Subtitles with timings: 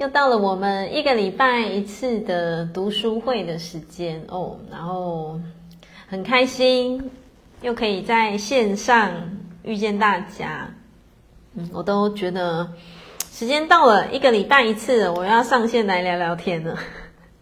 [0.00, 5.38] 又到了我们一个礼拜一次的读书会的时间哦，然后
[6.08, 7.10] 很开心，
[7.60, 9.12] 又可以在线上
[9.62, 10.66] 遇见大家。
[11.52, 12.66] 嗯，我都觉得
[13.30, 16.78] 时间到了，一个礼拜一次，我要上线来聊聊天了。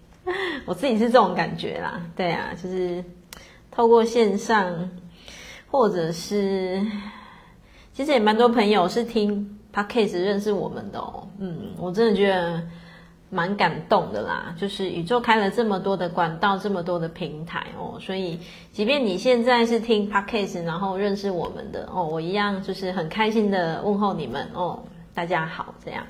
[0.66, 3.04] 我自己是这种感觉啦，对啊，就是
[3.70, 4.90] 透过线上，
[5.70, 6.84] 或者是
[7.92, 9.57] 其实也蛮多朋友是听。
[9.78, 12.60] Podcast 认识我们的哦，嗯，我真的觉得
[13.30, 14.52] 蛮感动的啦。
[14.58, 18.40] 就是宇宙开了这么多的管道，这么多的平台哦，所以
[18.72, 24.82] 即便你现在是听 Podcast 然后认识我们的哦，我一样就是很开心的问候你们哦，
[25.14, 26.04] 大家好，这样。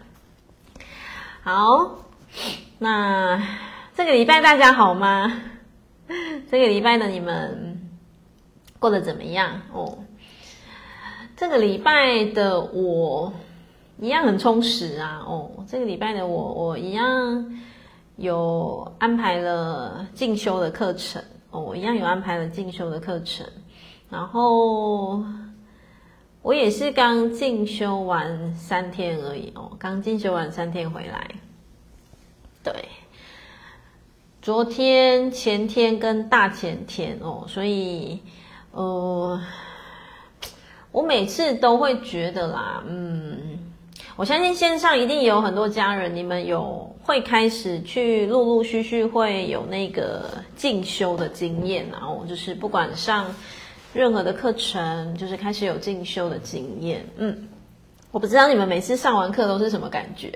[1.43, 1.99] 好，
[2.79, 3.43] 那
[3.95, 5.43] 这个礼拜大家好吗？
[6.51, 7.87] 这个礼拜的你们
[8.79, 9.99] 过得怎么样哦？
[11.37, 13.31] 这个礼拜的我。
[14.01, 15.25] 一样很充实啊！
[15.27, 17.59] 哦，这个礼拜的我，我一样
[18.17, 23.45] 有安排了进修的课程哦，我一样有安排了进修的课程。
[24.09, 25.25] 然后
[26.43, 31.29] 我也是刚进修完三天而已哦，刚进修完三天回来。
[32.63, 32.73] 对，
[34.41, 38.21] 昨天、前天跟大前天哦，所以
[38.71, 39.41] 呃，
[40.93, 43.59] 我每次都会觉得啦，嗯。
[44.19, 50.25] 我相信线上一定有很多家人，你们有会开始去陆陆续续会有那个
[50.57, 53.33] 进修的经验，然后就是不管上
[53.93, 57.07] 任何的课程，就是开始有进修的经验。
[57.17, 57.49] 嗯，
[58.11, 60.33] 我不知道你们每次上完课都是什么感觉。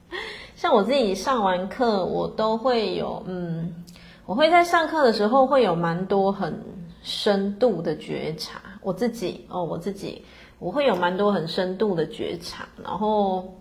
[0.56, 3.84] 像我自己上完课，我都会有，嗯，
[4.24, 6.58] 我会在上课的时候会有蛮多很
[7.02, 8.62] 深度的觉察。
[8.80, 10.24] 我自己哦，我自己。
[10.60, 13.58] 我会有蛮多很深度的觉察，然后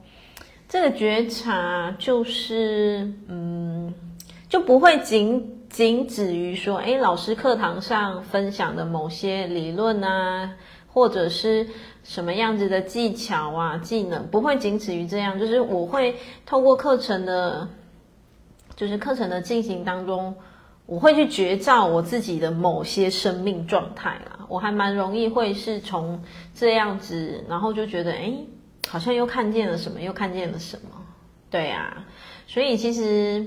[0.67, 3.91] 这个觉察就是，嗯，
[4.47, 10.53] 就不会仅仅止于说，哎，老师课堂上分享的某些理论啊，
[10.87, 11.65] 或者是
[12.03, 15.39] 什么样子的技巧啊、技能，不会仅止于这样。
[15.39, 17.67] 就是我会透过课程的，
[18.75, 20.35] 就是课程的进行当中。
[20.85, 26.21] 我会去觉照我自己的某些生命状态，我还蛮容易会是从
[26.53, 28.45] 这样子，然后就觉得，诶，
[28.89, 30.89] 好像又看见了什么，又看见了什么，
[31.49, 32.05] 对啊，
[32.47, 33.45] 所以其实，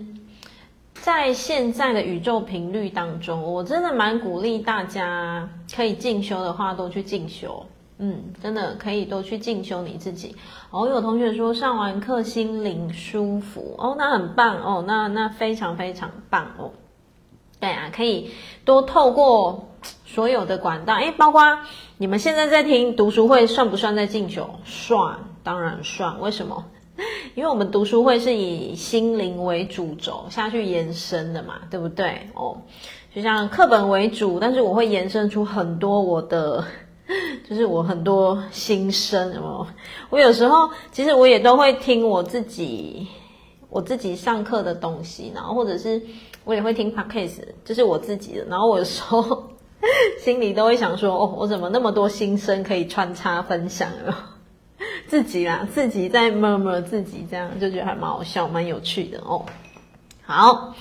[0.94, 7.66] 在现在的宇宙频率当中，我真的蛮鼓励大家可以进修的话，都去进修，
[7.98, 10.36] 嗯，真的可以都去进修你自己。
[10.70, 16.70] 哦，有同学说上完课心灵舒服，哦，那很棒哦，那那非常非常棒哦。
[17.58, 18.30] 对啊，可以
[18.64, 19.68] 多透过
[20.12, 21.60] 所有的管道，哎，包括
[21.96, 24.46] 你们现在在听读书会，算不算在进修？
[24.62, 26.20] 算，当然算。
[26.20, 26.66] 为什么？
[27.34, 32.28] 因为我们读书会是以心灵为主轴下去延伸的嘛，对不对？
[32.34, 32.60] 哦，
[33.14, 36.62] 就像课本为主，但是我会延伸出很多我的，
[37.48, 39.66] 就是我很多心声哦。
[40.10, 43.08] 我有时候其实我也都会听我自己，
[43.70, 46.02] 我自己上课的东西，然后或者是。
[46.44, 48.44] 我也会听 podcast，这是我自己的。
[48.46, 49.44] 然后我有时候
[50.20, 54.28] 心里都会想说：“哦，我怎么那么多心声可以穿插分享了？”
[55.06, 59.44] 自己啦，自己在默默自己，这样就觉得还蛮好笑、蛮有趣的哦。
[60.24, 60.74] 好，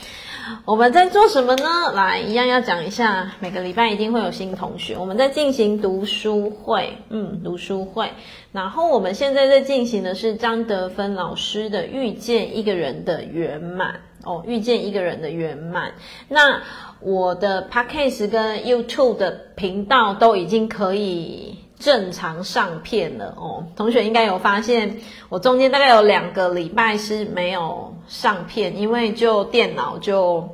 [0.65, 1.91] 我们在做什么呢？
[1.93, 3.33] 来，一样要讲一下。
[3.39, 8.11] 每个礼拜一定会有新同学，我们在进行读书会，嗯，读书会。
[8.51, 13.95] 然后我们现在在进行的是张德芬老师的《遇见一个人的圆满》。
[14.23, 15.93] 哦，遇见一个人的圆满。
[16.27, 16.61] 那
[17.01, 23.65] 我的 Podcast 跟 YouTube 的频道都已经可以正常上片了哦。
[23.75, 30.47] 同学应该有发现，我中间大概有两个礼拜是没有上片，因为就电脑就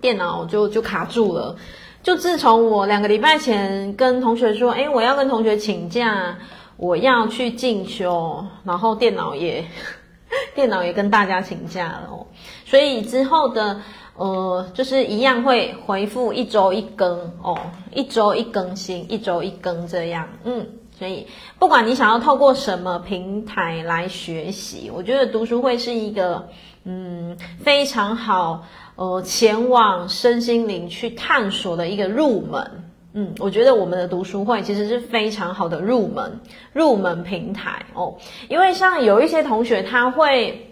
[0.00, 1.56] 电脑就就卡住了。
[2.02, 6.38] 就自从我两个礼拜前跟同学说，诶，我要跟同学请假，
[6.76, 9.64] 我要去进修，然后电脑也。
[10.54, 12.26] 电脑也跟大家请假了哦，
[12.64, 13.78] 所以之后的
[14.16, 17.58] 呃，就是一样会回复一周一更哦，
[17.92, 20.66] 一周一更新，一周一更这样，嗯，
[20.98, 21.26] 所以
[21.58, 26.48] 不管你想要透过什么平台来学习，我觉得读书会是一个
[26.84, 28.64] 嗯非常好
[28.96, 32.70] 呃前往身心灵去探索的一个入门。
[33.14, 36.40] 嗯，我觉得我们的读书会其实是非常好的入门
[36.72, 38.14] 入门平台哦，
[38.48, 40.71] 因为像有一些同学他会，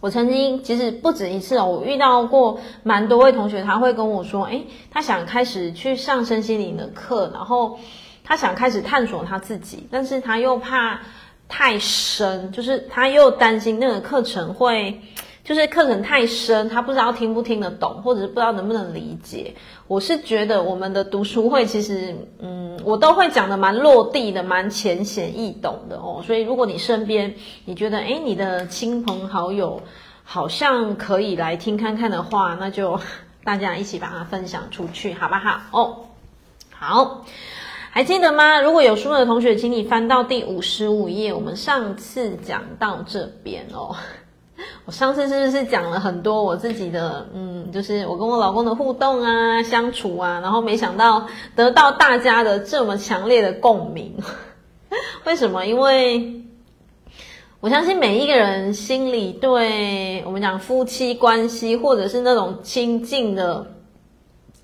[0.00, 7.78] 我曾经其实不止一次哦，我遇到过蛮多位同学，他会跟我说，诶，他想开始去上身心灵的课，然后
[8.22, 11.00] 他想开始探索他自己，但是他又怕
[11.48, 15.00] 太深，就是他又担心那个课程会，
[15.48, 19.54] 就是课程太深，他不知道听不听得懂，或者是不知道能不能理解。
[19.86, 26.22] 我是觉得我们的读书会其实，嗯，我都会讲的蛮落地的，蛮浅显易懂的哦。
[26.22, 27.34] 所以如果你身边
[27.64, 29.80] 你觉得，诶，你的亲朋好友
[30.22, 33.00] 好像可以来听看看的话，那就
[33.42, 35.60] 大家一起把它分享出去，好不好？
[35.70, 35.96] 哦，
[36.68, 37.24] 好。
[37.90, 38.60] 还记得吗？
[38.60, 41.32] 如果有书的同学，请你翻到第五十五页。
[41.32, 43.96] 我们上次讲到这边哦，
[44.86, 54.16] 我上次是不是讲了很多我自己的，嗯，就是我跟我老公的互动啊、相处啊，然后没想到得到大家的这么强烈的共鸣。
[55.24, 55.66] 为什么？
[55.66, 56.44] 因为
[57.60, 63.72] 我相信每一个人心里对我们讲夫妻关系，或者是那种亲近的。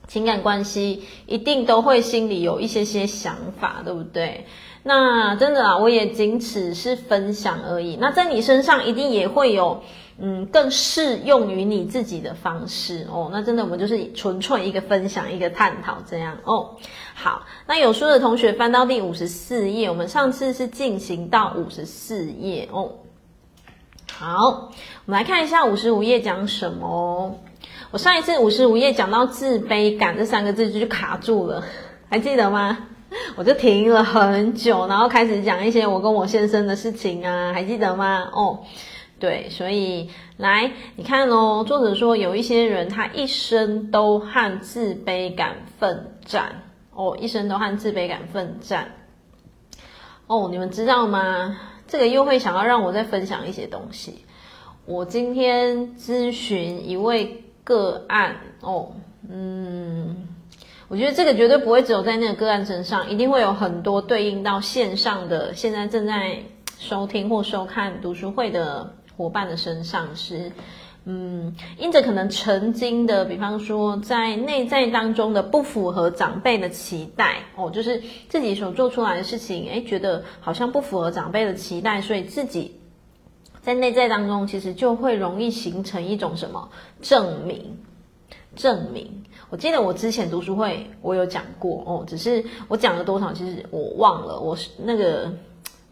[0.06, 4.44] 情感关系一定都会心里有一些些想法，对不对？
[4.86, 7.96] 那真的啊，我也仅此是分享而已。
[7.98, 9.82] 那在你身上一定也会有，
[10.18, 13.30] 嗯，更适用于你自己的方式哦。
[13.32, 16.76] 那真的，我们就是纯粹一个分享，一个探讨这样哦。
[17.14, 22.92] 好，那有书的同学翻到第五十四页，我们上次是进行到五十四页哦。
[24.12, 24.70] 好，
[25.06, 27.36] 我们来看一下五十五页讲什么哦。
[27.90, 31.64] 我上一次五十五页讲到自卑感这三个字就卡住了，
[32.10, 32.88] 还记得吗？
[33.36, 38.28] 我就停了很久，然后开始讲一些我跟我先生的事情啊，还记得吗？
[38.32, 38.60] 哦，
[39.18, 46.62] 对，所以来你看哦，作者说有一些人他一生都和自卑感奋战
[46.92, 48.92] 哦，一生都和自卑感奋战
[50.26, 51.56] 哦，你们知道吗？
[51.86, 54.24] 这个又会想要让我再分享一些东西。
[54.86, 57.40] 我今天咨询一位。
[57.66, 58.92] 个案哦，
[59.26, 60.28] 嗯，
[60.88, 66.42] 我觉得这个绝对不会只有在那个个案身上，一定会有很多对应到线上的现在正在
[66.78, 70.52] 收听或收看读书会的伙伴的身上是，
[71.04, 82.80] 嗯，因着可能曾经的，比方说在内在当中的不符合长辈的期待哦，就是自己所做出来的事情，诶，觉得好像不符合长辈的期待，所以自己。
[83.62, 86.68] 在内在当中，其实就会容易形成一种什么
[87.00, 87.78] 证明？
[88.54, 89.24] 证明。
[89.50, 94.40] 我记得我之前读书会，我有讲过哦，只是我讲了多少，其实我忘了。
[94.40, 95.32] 我是那个，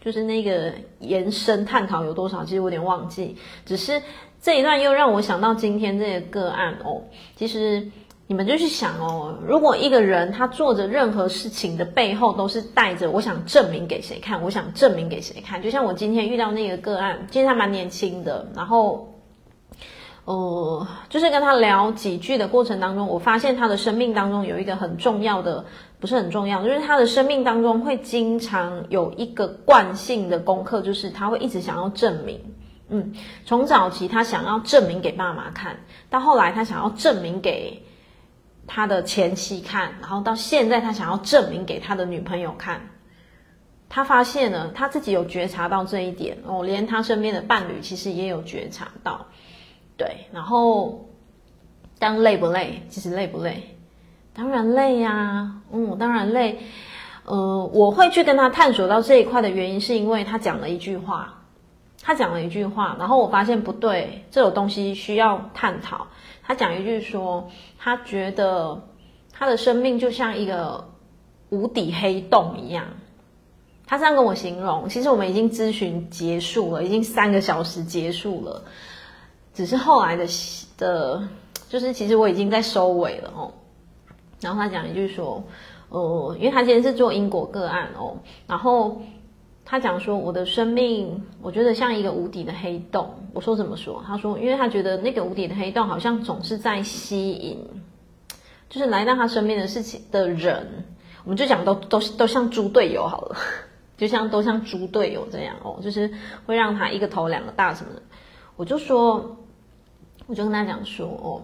[0.01, 3.37] 就是那个延伸探讨有多少，其实我有点忘记。
[3.65, 4.03] 只是
[4.41, 7.03] 这一段又让我想到今天这个个案哦，
[7.37, 7.91] 其实。
[8.29, 19.12] 你们就去想哦，如果一个人他做着任何事情的背后都是带着我想证明给谁看，我想证明给谁看，就像我今天遇到那个个案，其实他蛮年轻的，然后，
[20.25, 25.65] 呃，就是跟他聊几句的过程当中，我发现他的生命当中有一个很重要的，
[25.99, 32.41] 不是很重要，就是他的生命当中会经常有一个惯性的功课，就是他会一直想要证明，
[32.89, 33.15] 嗯，
[33.45, 35.81] 从早期他想要证明给爸妈看，
[36.11, 37.83] 到后来他想要证明给。
[38.65, 42.91] 他的前妻看，然后到现在他想要证明给他的女朋友看，
[43.89, 49.27] 他发现了他自己有觉察到这一点哦，连他身边的伴侣其实也有觉察到，
[50.03, 51.07] 对，然后
[52.01, 52.83] 当累不累？
[52.89, 53.77] 其实累不累？
[54.35, 56.59] 当然累呀，嗯，当然累。
[57.25, 61.39] 呃，我会去跟他探索到这一块的原因，是因为他讲了一句话。
[62.03, 66.09] 他讲了一句话，然后我发现不对，这种东西需要探讨。
[66.43, 67.49] 他讲一句说，
[67.79, 68.89] 他觉得
[69.33, 70.89] 他的生命就像一个
[71.51, 72.87] 无底黑洞一样。
[73.87, 78.65] 他这样跟我形容，其实我们已经咨询结束了，已经三个小时结束了，
[79.55, 80.27] 只是后来的
[80.77, 81.23] 的，
[81.69, 83.53] 就是其实我已经在收尾了哦。
[84.41, 85.43] 然后他讲一句说，
[85.89, 88.17] 呃，因为他今天是做因果个案哦，
[88.47, 89.01] 然后。
[89.65, 97.59] 他讲说：“我的生命，我觉得像一个无底的黑洞。”我说：“怎么说？”他说：“因为他觉得那个无底的黑洞好像总是在吸引，
[98.69, 100.85] 就是来到他身边的事情的人，
[101.25, 103.37] 我们就讲都都都像猪队友好了，
[103.97, 106.13] 就像都像猪队友这样哦，就是
[106.45, 108.03] 会让他一个头两个大什么的。”
[108.57, 109.35] 我就说，
[110.33, 111.43] 我就跟他讲说：“哦，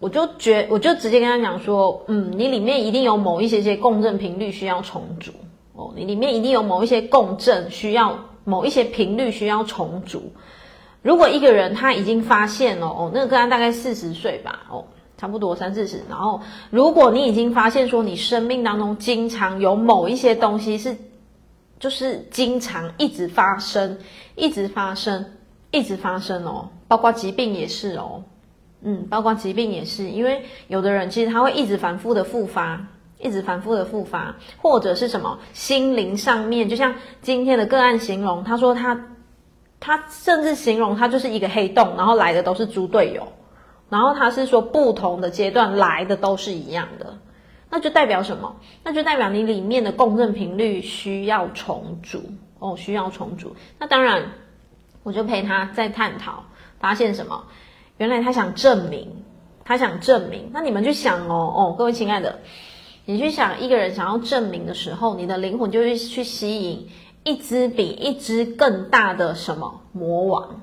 [0.00, 5.30] 我就觉，我就直接跟他讲说，嗯，你里面一定有某一些些共振频率需要重组。”
[5.74, 10.32] 哦，你里面一定有某一些共振需要，某一些频率需要重组。
[11.00, 14.84] 如果一个人他已经发现了，哦，那个个案大概四十岁吧，哦，
[15.16, 16.02] 差不多三四十。
[16.08, 20.96] 然后，如果你已经发现说，你生命当中经常有某一些东西是，
[21.78, 23.96] 就是经常一直发生，
[24.34, 25.24] 一直发生，
[25.70, 28.22] 一直发生哦，包括疾病也是哦，
[28.82, 32.86] 嗯，包括疾病也是，因为有的人其实他会一直反复的复发。
[33.22, 38.98] 一直反复的复发，或者是什么心灵上面，就像今天的个案形容，他说他
[39.78, 43.30] 他甚至形容他就是一个黑洞，然后来的都是猪队友，
[43.90, 47.18] 然后他是说不同的阶段来的都是一样的，
[47.68, 48.56] 那就代表什么？
[48.82, 52.22] 那就代表你里面的共振频率需要重组
[52.58, 53.54] 哦，需要重组。
[53.78, 54.32] 那当然，
[55.02, 56.44] 我就陪他再探讨，
[56.78, 57.44] 发现什么？
[57.98, 59.24] 原来他想证明，
[59.64, 60.50] 他想证明。
[60.52, 62.40] 那你们去想哦哦，各位亲爱的。
[63.06, 66.88] 你去想一个人想要证明的时候，你的灵魂就会去吸引
[67.24, 70.62] 一只比一只更大的什么魔王。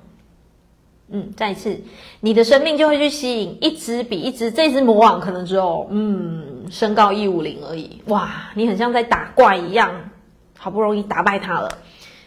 [1.10, 1.82] 嗯，再一次，
[2.20, 8.02] 你的生命就会去吸引一只比一只，这只魔王可能只有嗯身高一五零而已。
[8.08, 10.10] 哇，你很像在打怪一样，
[10.58, 11.78] 好不容易打败他了。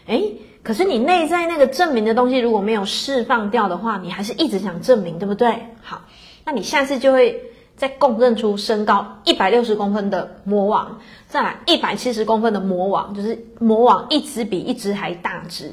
[0.07, 5.67] 诶，可是你内在那个证明的东西如果没有释放掉的话，你还是一直想证明，对不对？
[5.83, 6.03] 好，
[6.45, 7.45] 那你下次就会。
[7.77, 10.99] 再共振出身高一百六十公分的魔王，
[11.29, 15.73] 再来一百七十公分的魔王，就是魔王一只比一只还大只。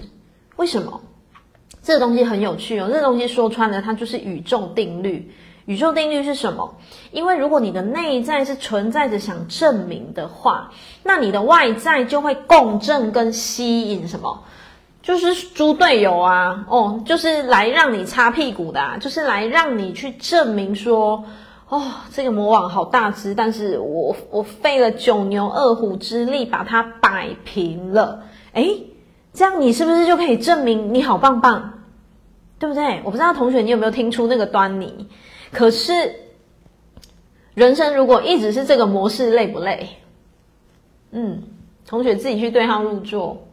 [0.56, 1.01] 为什么？
[1.84, 2.88] 这个东西很有趣哦。
[2.88, 5.34] 这个东西说穿了，它就是宇宙定律。
[5.65, 6.77] 宇宙定律是什么？
[7.12, 10.72] 因为如果你的内在是存在着想证明的话，
[11.03, 14.46] 那你的外在就会共振跟吸引什么？
[15.08, 16.66] 就是猪队友啊！
[16.68, 21.24] 哦，就是来让你擦屁股的啊，就是来让你去证明说。
[21.70, 28.24] 哦，这个魔王好大只，但是我我费了九牛二虎之力把它摆平了。
[28.52, 28.84] 诶，
[29.34, 31.86] 这样你是不是就可以证明你好棒棒，
[32.60, 33.00] 对不对？
[33.06, 35.08] 我不知道同学你有没有听出那个端倪。
[35.54, 36.16] 可是
[37.54, 39.88] 人生如果一直是这个模式，累不累？
[41.12, 41.44] 嗯，
[41.88, 43.47] 同学自己去对号入座。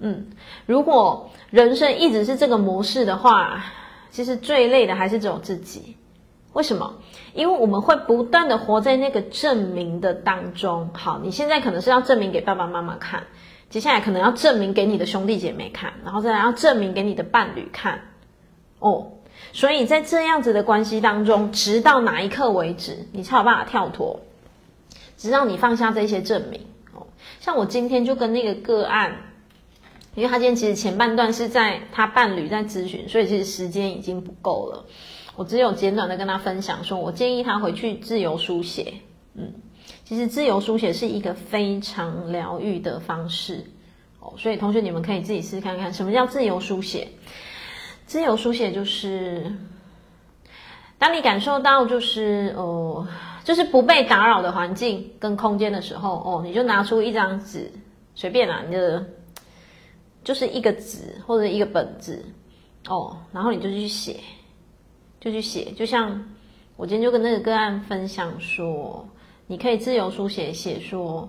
[0.00, 0.26] 嗯，
[0.66, 3.64] 如果人生一直是这个模式的话，
[4.10, 5.96] 其实最累的还是只有自己。
[6.52, 6.94] 为什么？
[7.34, 10.90] 因为我们会不断的活在那个证明的当中。
[10.94, 13.24] 好，你现在可能是要证明给爸爸妈妈看，
[13.70, 18.00] 接下来可能要证明给你的兄弟姐妹看，然后再来要证明给你的伴侣看。
[18.78, 19.12] 哦，
[19.52, 24.20] 所以在这样子的关系当中，直到哪一刻为止，你才有办法跳脱，
[25.16, 26.66] 直到你放下这些证明。
[26.94, 27.06] 哦，
[27.40, 29.16] 像我今天就跟那个个案，
[30.18, 34.84] 因为他今天其实前半段是在他伴侣在咨询，所以其实时间已经不够了。
[35.36, 38.94] 我只有简短的跟他分享说，我建议他回去自由书写。
[39.34, 39.52] 嗯，
[40.04, 43.64] 其实自由书写是一个非常疗愈的方式
[44.18, 47.06] 哦，所以同学你们可以自己试看看，什么叫自由书写？
[48.04, 49.52] 自由书写就是，
[50.98, 53.06] 当你感受到就是呃，
[53.44, 57.70] 就是不被打扰的环境跟空间的时候哦，你就拿出一张纸，
[58.16, 59.06] 随便啦，你的
[60.28, 62.22] 就是一个纸或者一个本子
[62.86, 64.16] 哦，然后你就去写。
[65.18, 66.22] 就去写，就像
[66.76, 69.08] 我今天就跟那个个案分享说，
[69.46, 71.26] 你可以自由书写，写说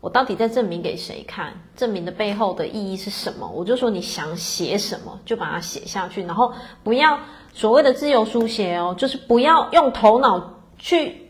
[0.00, 1.52] 我到底在证明给谁看？
[1.76, 3.46] 证明的背后的意义是什么？
[3.46, 6.50] 我就说你想写什么，就把它写下去，然后
[6.82, 7.20] 不要
[7.52, 11.28] 所谓的自由书写哦，就是不要用头脑去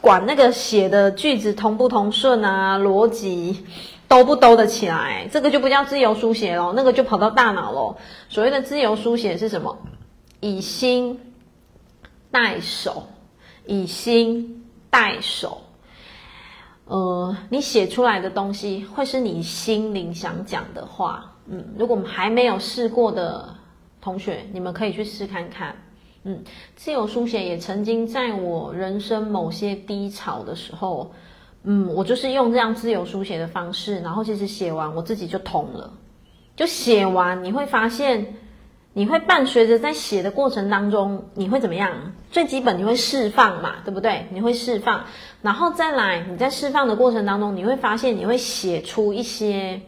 [0.00, 3.66] 管那个写的句子通不通顺啊，逻辑
[4.10, 7.96] 兜不兜得起来，这个就不叫自由书写咯，那个就跑到大脑咯。
[8.28, 9.78] 所谓的自由书写是什么？
[10.40, 11.32] 以心
[12.28, 13.04] 代手，
[13.66, 15.62] 以心代手。
[16.86, 21.36] 呃，你写出来的东西会是你心灵想讲的话。
[21.46, 23.48] 嗯，如果我们还没有试过的
[24.00, 25.76] 同学，你们可以去试看看。
[26.24, 26.42] 嗯，
[26.74, 31.12] 自由书写也曾经在我人生某些低潮的时候，
[31.62, 35.92] 嗯，我就是用这样自由书写的方式，然后其实写完我自己就通了。
[36.56, 38.34] 就写完，你会发现。
[38.92, 42.12] 你会伴随着在写的过程当中，你会怎么样？
[42.32, 44.26] 最基本你会释放嘛，对不对？
[44.32, 45.04] 你会释放，
[45.42, 49.80] 然后再来你在释放的过程当中，你会发现你会写出一些，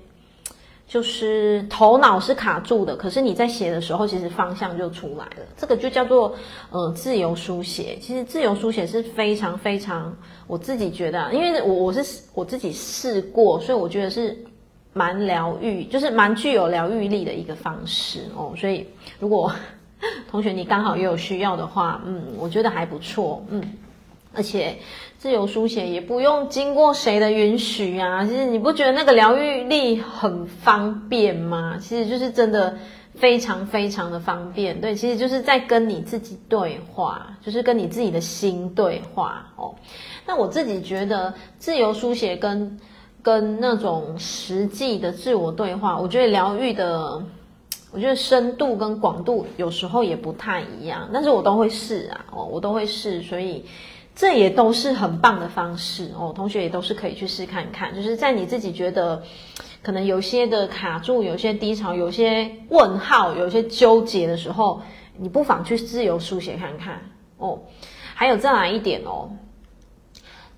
[0.93, 5.47] 就是头脑是卡住的，可是你在写的时候，其实方向就出来了。
[5.57, 6.35] 这个就叫做
[6.71, 7.97] 呃自由书写。
[7.99, 10.15] 其实自由书写是非常非常，
[10.47, 14.37] 我自己觉得，因为我我是我自己试过，所以我觉得是。
[14.95, 18.53] 蛮疗愈，就是蛮具有疗愈力的一个方式哦。
[18.59, 18.87] 所以，
[19.19, 19.51] 如果
[20.31, 23.63] 同学你刚好也有需要的话，嗯，我觉得还不错，嗯。
[24.35, 24.77] 而且
[25.19, 28.25] 自由书写也不用经过谁的允许啊。
[28.25, 31.77] 其实你不觉得那个疗愈力很方便吗？
[31.81, 32.77] 其实就是真的
[33.15, 34.81] 非常非常的方便。
[34.81, 39.75] 对，其实就是在跟你自己对话，就是跟你自己的心对话哦。
[40.27, 42.79] 那我自己觉得自由书写跟
[43.23, 47.23] 跟那种实际的自我对话，我觉得疗愈的，
[47.93, 53.65] 我觉得深度跟广度有时候也不太一样，但是我都会试啊，哦，我都会试，所以
[54.15, 56.33] 这也都是很棒的方式哦。
[56.35, 59.23] 同学也都是可以去试看看，就是在你自己觉得
[59.83, 64.83] 可能有些的卡住、有些低潮、有些问号、有些纠结的时候，
[65.17, 67.01] 你不妨去自由书写看看
[67.39, 67.61] 哦。
[68.15, 69.31] 还有再来一点哦，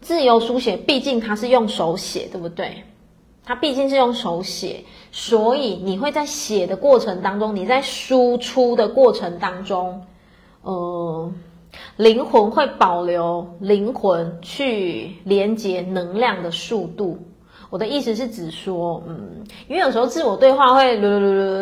[0.01, 2.85] 自由书写毕竟它是用手写，对不对？
[3.47, 10.07] 它毕竟是用手写，所以你会在写的过程当中，你在输出的过程当中，
[10.63, 11.33] 呃，
[11.97, 17.19] 灵魂会保留灵魂去连接能量的速度。
[17.71, 20.97] 我的意思是指说，嗯，因为有时候自我对话会，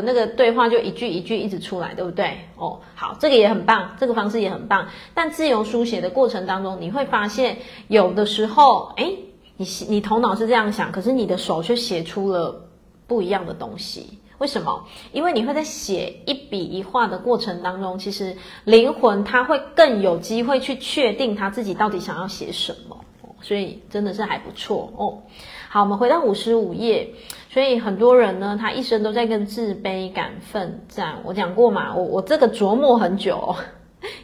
[0.04, 2.37] 那个对话就一句一句一直出来，对不对？
[2.59, 4.87] 哦，好，这个也很棒，这个方式也很棒。
[5.14, 7.57] 但自由书写的过程当中，你会发现
[7.88, 9.16] 有的时候，诶，
[9.57, 12.62] 你你头脑是这样想，可是你的手却写出了
[13.07, 14.19] 不一样的东西。
[14.43, 14.85] 为什么？
[15.13, 22.99] 因为你会在写一笔一画的过程当中，其实灵魂它会更有机会去确定他自己到底想要写什么。
[23.41, 25.23] 所以真的是还不错哦。
[25.69, 27.09] 好，我们回到五十五页。
[27.51, 31.21] 所以很多人呢，他一生都在跟自卑感奋战。
[31.25, 33.55] 我讲过嘛，我我这个琢磨很久，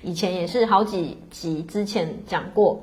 [0.02, 2.80] 以前也是好几集之前讲过。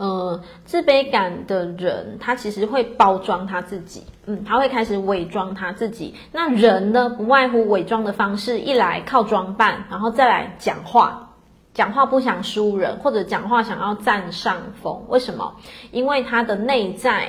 [0.00, 6.14] 呃，自卑感的人，他其实会包装他自己，嗯，他会开始伪装他自己。
[6.32, 11.26] 那人呢，不外乎伪装的方式，一来靠装扮，然后再来讲话。
[11.74, 15.54] 讲话不想输人，或者讲话想要占上风，为什么？
[15.92, 17.28] 因为他的内在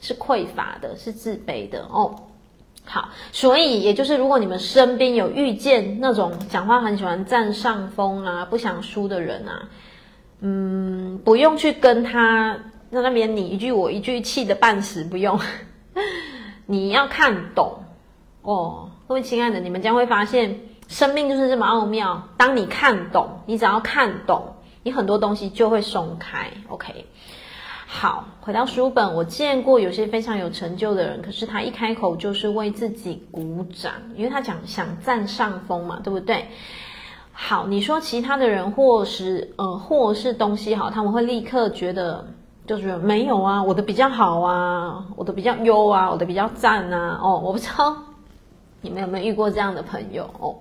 [0.00, 2.14] 是匮乏的，是自卑的哦。
[2.84, 9.68] 好，所以也就是，如果你们身边有遇见那种讲话很喜欢占上风啊、不想输的人啊，
[10.42, 12.54] 嗯，不用去跟他
[12.90, 15.40] 在那边你一句我一句，气得半死，不用。
[16.66, 17.82] 你要看懂
[18.42, 20.58] 哦，各位亲爱的，你们将会发现。
[20.88, 22.28] 生命就是这么奥妙。
[22.36, 26.50] 当你看懂，你只要看懂，你很多东西就会松开。
[26.68, 27.06] OK，
[27.86, 36.46] 好，回到书本，我见过有些非常有成就的人，可是他一开口就是为自己鼓掌，因为他讲想占上风嘛，对不对？
[37.32, 42.24] 好，你说其他的人或是呃或是东西好，他们会立刻觉得
[42.66, 47.18] 就是没有啊，我的比较好啊，我的比较优啊，我的比较赞啊。
[47.22, 47.96] 哦，我不知道。
[48.80, 50.56] 你们有没有遇过这样的朋友哦？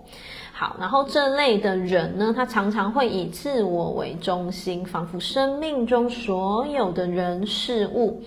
[0.53, 8.21] 好，然后这类的人呢，他常常会以自我为中心，仿佛生命中所有的人事物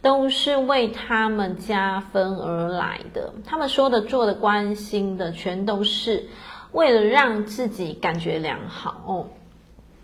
[0.00, 3.30] 都是为他们加分而来的。
[3.44, 6.26] 他们说的、做的、关心的，全都是
[6.72, 9.26] 为了让自己感觉良好哦。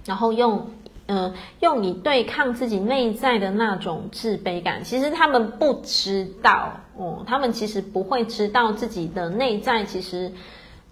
[0.04, 0.70] 然后用。
[1.08, 10.32] 嗯、呃，用以对抗自己内在的那种自卑感，其实他们不知道哦，他们其实不会知道自己的内在其实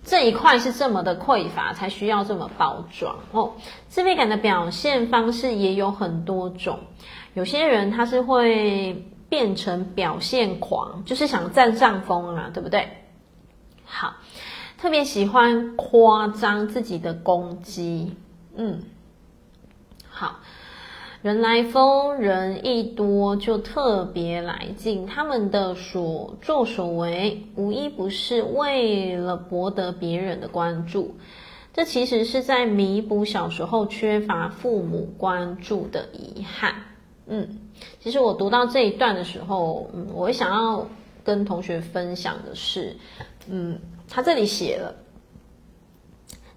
[0.05, 3.55] 这一块是这么的匮乏，才需要这么包装哦。
[3.89, 6.79] 自卑感的表现方式也有很多种，
[7.33, 12.89] 有些人他是会变成表现狂，就是想占上风啊，对不对？
[13.85, 14.15] 好，
[14.85, 18.13] 特别喜欢夸张自己的攻击，
[18.55, 18.83] 嗯。
[20.11, 20.41] 好，
[21.23, 25.07] 人来疯，人一多就特别来劲。
[25.07, 31.15] 他们的所作所为，无一不是为了博得别人的关注。
[31.73, 36.75] 这其实是在弥补小时候缺乏父母关注的遗憾。
[37.27, 37.59] 嗯，
[38.01, 40.87] 其实我读到这一段的时候，嗯，我想要
[41.25, 42.95] 跟同学分享的是，
[43.49, 44.95] 嗯，他这里写了。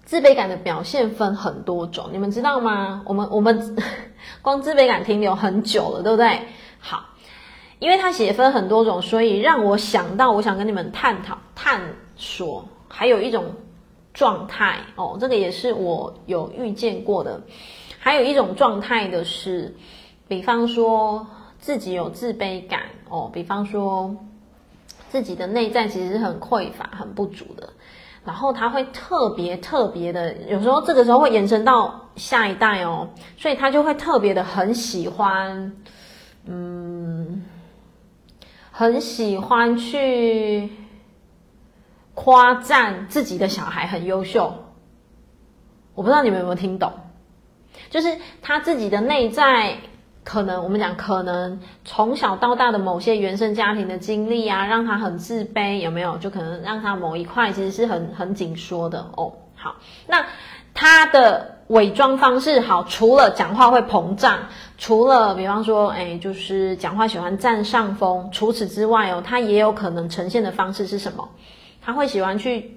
[0.04, 3.02] 自卑感的表现分很多种，你们知道吗？
[3.04, 3.76] 我们我们
[4.40, 6.40] 光自卑感停留很久了，对不对？
[6.78, 7.04] 好，
[7.78, 11.82] 因为他写分很多种，所以让我想到，我想跟你们探讨、探
[12.16, 13.52] 索，还有一种
[14.14, 17.42] 状态哦，这个也是我有遇见过的。
[17.98, 19.76] 还有一种状态的是，
[20.26, 21.26] 比方说
[21.58, 22.80] 自己有自卑感
[23.10, 24.16] 哦，比方说
[25.08, 27.70] 自己的内在其实是很匮乏、很不足的。
[28.24, 35.72] 然后他会特别特别的，有时候这个时候会延伸到下一代哦，所以他就会特别的很喜欢，
[36.44, 37.44] 嗯，
[38.70, 40.70] 很喜欢去
[42.14, 44.52] 夸赞自己的小孩很优秀。
[45.94, 46.92] 我不知道你们有没有听懂，
[47.88, 49.78] 就是他自己的内在。
[50.28, 56.18] 可能我们讲，可能从小到大的某些原生家庭的经历啊，让他很自卑，有没有？
[56.18, 59.32] 就可能让他某一块其实是很很紧缩的哦。
[59.54, 60.26] 好，那
[60.74, 64.40] 他的伪装方式好，除了讲话会膨胀，
[64.76, 71.30] 除了比方说，哎，就是讲话喜欢占上风，除此之外哦，他也有可能呈现的方式是什么？
[71.80, 72.76] 他会喜欢去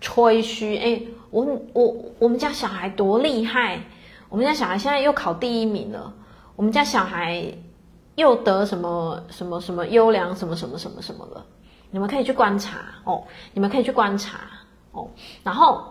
[0.00, 3.80] 吹嘘，哎，我我我们家小孩多厉害。
[4.30, 6.14] 我们家小孩现在又考第一名了，
[6.56, 7.44] 我们家小孩
[8.14, 11.44] 又得什么什么什么优良什么什么什么什么了。
[11.90, 13.22] 你们可以去观察哦，
[13.54, 14.38] 你们可以去观察
[14.90, 15.08] 哦，
[15.44, 15.84] 然后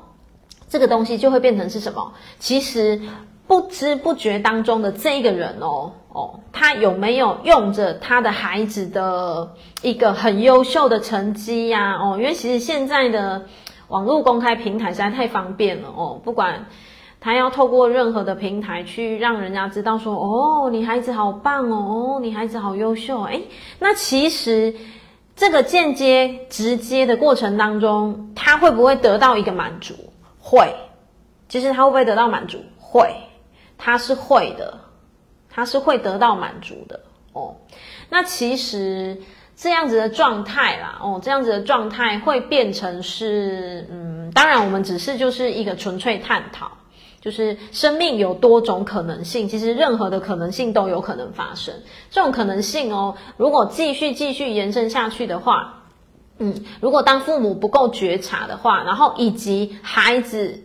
[0.67, 2.13] 这个东西就会变成是什么？
[2.37, 2.99] 其实
[3.47, 11.97] 不知不觉当中的这个人哦哦，他有没有用着他的孩子的一个很优秀的成绩呀？
[12.01, 13.45] 哦，因为其实现在的
[13.87, 16.65] 网络公开平台实在太方便了哦，不管
[17.25, 23.41] 他要透过任何的平台去让人家知道说哦，你孩子好棒哦，你孩子好优秀，诶，
[23.79, 24.75] 那其实。
[25.37, 29.93] 这个间接、直接的过程当中，他会不会得到一个满足？
[30.39, 30.73] 会。
[31.49, 32.63] 其实他会不会得到满足？
[32.79, 33.13] 会。
[33.77, 34.79] 他是会的，
[35.49, 37.01] 他是会得到满足的
[37.33, 37.57] 哦。
[38.09, 39.17] 那其实
[39.57, 46.71] 这样子的状态啦，哦，这样子的状态会变成是，嗯，当然我们只是就是一个纯粹探讨。
[47.25, 51.73] 就是生命有多种可能性，其实任何的可能性都有可能发生。
[52.11, 55.85] 这种可能性哦，如果继续继续延伸下去的话，
[56.37, 60.61] 嗯，如果当父母不够觉察的话，然后以及孩子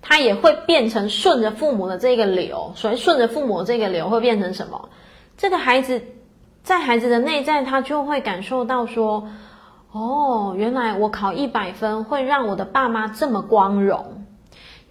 [0.00, 4.88] 他也会变成顺着父母的这个流，所以顺着父母这个流会变成什么？
[5.36, 6.00] 这个孩子
[6.62, 9.28] 在孩子的内在，他就会感受到说，
[9.92, 14.21] 哦，原来我考一百分会让我的爸妈这么光荣。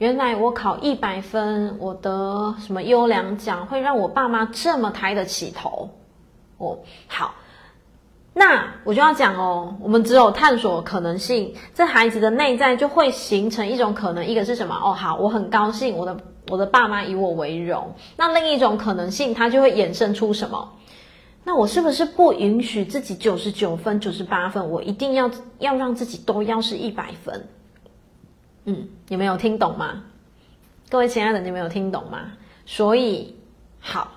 [0.01, 5.87] 原来我考一百分，我得什么优良奖，会让我爸妈这么抬得起头
[6.57, 6.75] 哦。
[7.05, 7.35] 好，
[8.33, 14.73] 那我就要讲哦，我们只有探索可能性，这孩子的内在就会形成一种可能，一个是什么？
[14.73, 16.17] 哦，好，我很高兴，我的
[16.49, 17.93] 我的爸妈以我为荣。
[18.17, 20.67] 那另一种可能性，它就会衍生出什么？
[21.43, 24.67] 那我是不是不允许自己九十九分、九十八分？
[24.67, 27.47] 我一定要要让自己都要是一百分？
[28.65, 30.04] 嗯，你们有听懂吗？
[30.89, 32.34] 各位亲爱的，你们有听懂吗？
[32.65, 33.36] 所以，
[33.80, 34.12] 好，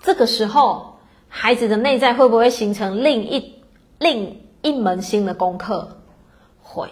[0.00, 3.54] 这个时候孩子的内在会不会形成另一
[3.98, 5.98] 另一门新的功课？
[6.62, 6.88] 会，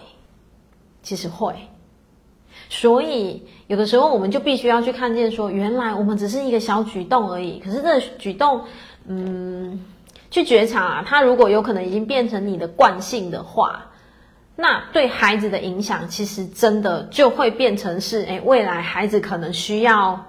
[1.01, 1.55] 其实会。
[2.69, 7.59] 所以，有的时候我们就必须要去看见，说原来我们只是一个小举动而已。
[7.59, 8.61] 可是这举动，
[9.07, 9.83] 嗯，
[10.29, 13.87] 去觉察啊，它如果有可能已经变成你的惯性的话。
[14.55, 20.25] 那对孩子的影响，其实真的就会变成是，诶，未来孩子可能需要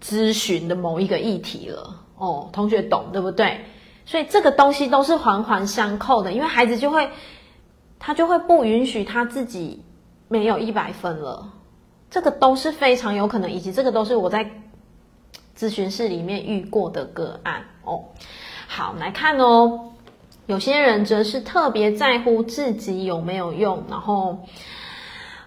[0.00, 2.00] 咨询的某一个议题了。
[2.16, 3.60] 哦，同学懂对不对？
[4.04, 7.10] 所以这个东西都是环环相扣的，因为孩子就会，
[7.98, 9.82] 他就会不允许他自己
[10.28, 11.52] 没有一百分了。
[12.08, 14.48] 这个都是非常有可能，以及这个都是我在
[15.58, 17.64] 咨询室里面遇过的个案。
[17.82, 18.04] 哦，
[18.68, 19.90] 好，来看哦。
[20.46, 24.44] 有些人则是特别在乎自己有没有用，然后，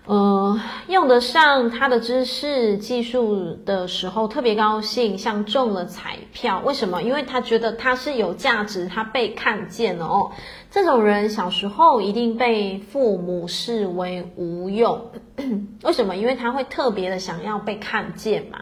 [0.06, 6.62] 呃，用得上他的知识技术的时候特别高兴，像中了彩票。
[6.66, 7.02] 为什么？
[7.02, 10.32] 因为他觉得他是有价值，他被看见了哦。
[10.70, 15.12] 这种人小时候一定被父母视为无用，
[15.84, 16.18] 为什么？
[16.18, 18.60] 因为他会特别的想要被看见嘛。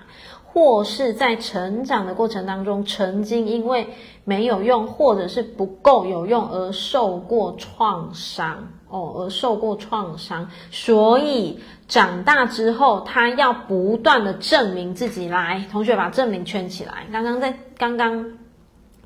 [0.50, 3.88] 或是在成长的过程当中，曾经因为
[4.24, 15.64] 没有用，或者是不够有用而受过创伤哦，而受过创伤，所以长大之后，他要不断的证明自己来。
[15.72, 17.06] 同学把证明圈起来。
[17.12, 18.26] 刚刚在刚刚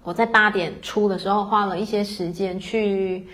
[0.03, 3.27] 我在八点出的时候，花了一些时间去，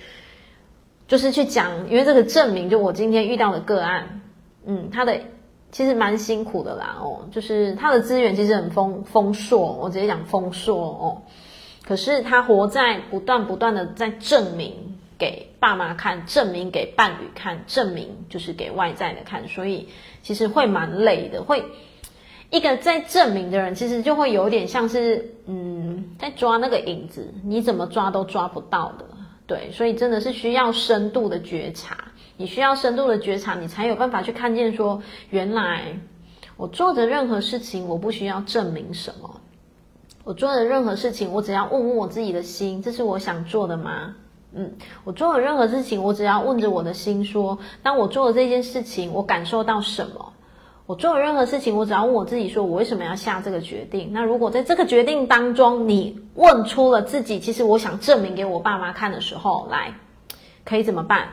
[1.07, 4.21] 就是去讲，因为这个证明，就我今天遇到的个案，
[4.65, 5.19] 嗯，他的。
[5.71, 11.21] 其实蛮辛苦的啦，哦，就是他的资源其实很丰丰硕，我直接讲丰硕哦。
[11.85, 14.73] 可是他活在不断不断的在证明
[15.17, 19.87] 给爸妈看，证明给伴侣看，证明就是给外在的看，所以
[20.21, 21.43] 其实会蛮累的。
[21.43, 21.63] 会
[22.49, 29.05] 一个在证明的人，其实就会有点像是嗯，在抓那个影子，你怎么抓都抓不到的。
[29.45, 31.97] 对，所以真的是需要深度的觉察。
[32.37, 35.99] 你需要深度的觉察，你才有办法去看见说，原来
[36.55, 39.41] 我做的任何事情，我不需要证明什么。
[40.23, 44.15] 我做的任何事情，我只要问问我自己的心，这是我想做的吗？
[44.53, 44.73] 嗯，
[45.03, 50.33] 我做的任何事情，我只要问着我的心说，当我做的这件事情，我感受到什么？
[50.85, 54.11] 我做的任何事情，我只要问我自己说，我为什么要下这个决定？
[54.13, 59.93] 那如果在这个决定当中，你问出了自己，其实我想证明给我爸妈看的时候，来，
[60.63, 61.27] 可以怎么办？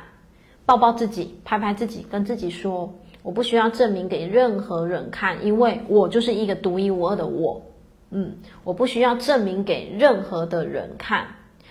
[0.67, 7.63] 抱抱自己，拍拍自己，跟自己说：“我不需要证明给任何人看，因为我就是一个独一无二的我。
[8.11, 11.27] 嗯，我不需要证明给任何的人看，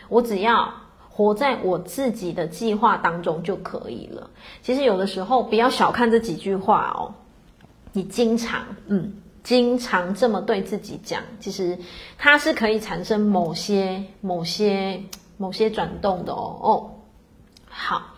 [0.09, 0.73] 我只要
[1.09, 4.29] 活在我自己的计划当中就可以了。
[4.61, 7.13] 其实有的时候不要小看这几句话哦，
[7.93, 11.77] 你经常，嗯，经常这么对自己讲，其实
[12.17, 15.01] 它是可以产生某些、某些、
[15.37, 16.57] 某些转动的哦。
[16.61, 16.91] 哦，
[17.69, 18.12] 好，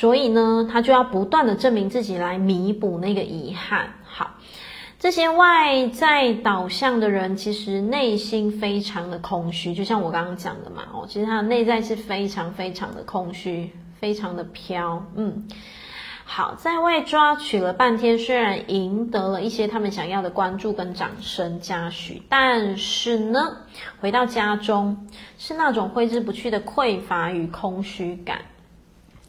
[0.00, 3.94] 所以呢，他就要不断的证明自己来弥补那个遗憾。
[4.04, 4.36] 好，
[4.96, 10.84] 这些外在导向的人，其实内心非常的空虚，就像我刚刚讲的嘛。
[10.92, 15.04] 哦，其实他的内在是非常非常的空虚，非常的飘。
[15.16, 15.48] 嗯。
[16.24, 23.56] 好，在外抓取了半天，虽然赢得了一些他们想要的关注跟掌声嘉许，但是呢，
[24.00, 25.08] 回到家中
[25.38, 28.42] 是那种挥之不去的匮乏与空虚感。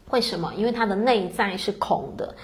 [0.10, 0.54] 为什么？
[0.56, 2.36] 因为他的内在是空的。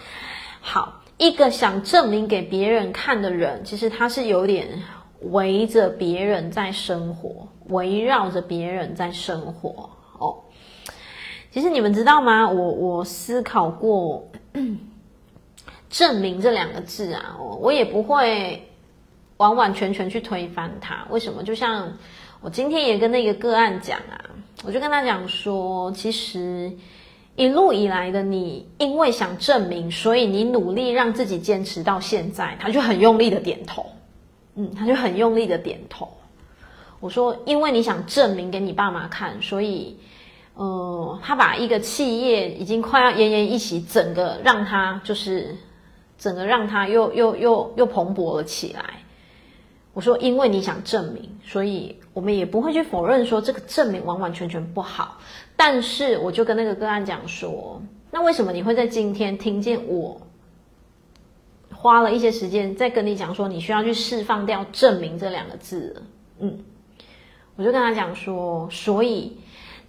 [0.62, 4.84] 好，一个想证明给别人看的人，其实他是有点
[5.21, 9.89] 围着别人在生活，围绕着别人在生活。
[10.19, 10.43] 哦，
[11.51, 12.49] 其实你们知道吗？
[12.49, 14.28] 我我思考过。
[15.88, 18.67] 证明这两个字啊，我也不会
[19.38, 21.06] 完完全全去推翻它。
[21.10, 21.41] 为什么？
[21.41, 21.93] 就像
[22.41, 24.19] 我今天也跟那个个案讲啊，
[24.65, 26.75] 我就跟他讲说，其实
[27.36, 32.58] 一路以来的你，因为想证明，所以你努力让自己坚持到现在。
[32.60, 33.86] 他就很用力的点头，
[34.56, 36.08] 嗯，他就很用力的点头。
[37.00, 39.98] 我说，因为你想证明给你爸妈看，所以。
[40.58, 45.54] 呃，他把一个企业已经快要奄奄一息，整个让他就是
[46.17, 48.82] 整个让他又又又又蓬勃了起来。
[49.91, 55.17] 我说，因为你想证明，所以我们也不会去否认说这个证明完完全全不好。
[55.56, 60.22] 但是，我就跟那个个案讲说，那为什么你会在今天听见我
[61.74, 66.04] 花了一些时间在跟你讲说，你需要去释放掉“证明”这两个字？
[66.39, 66.60] 嗯，
[67.56, 69.38] 我就跟他讲说，所以。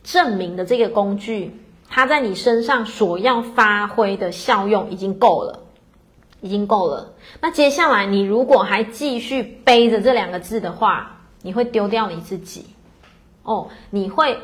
[0.05, 1.53] 证明的这个工具，
[1.89, 5.65] 它在你身上所要发挥的效用已经够了，
[6.41, 7.13] 已经够了。
[7.41, 12.67] 那接下来，你如果还继续背着这两个字的话，你会丢掉你自己
[13.43, 14.39] 哦，你会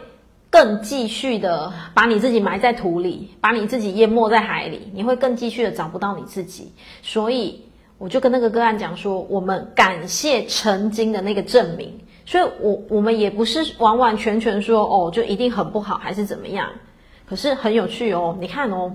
[0.52, 6.70] 更继续的把你自己埋在土里，把你自己淹没在海里，你会更继续的找不到你自己。
[7.02, 7.64] 所以，
[7.96, 11.98] 我就跟那个个案讲说，我们感谢曾经的那个证明。
[12.26, 16.68] 所以我，我我们也不是完完全全说哦，就一定很不好，还是怎么样？
[17.26, 18.94] 可是很有趣哦，你看哦，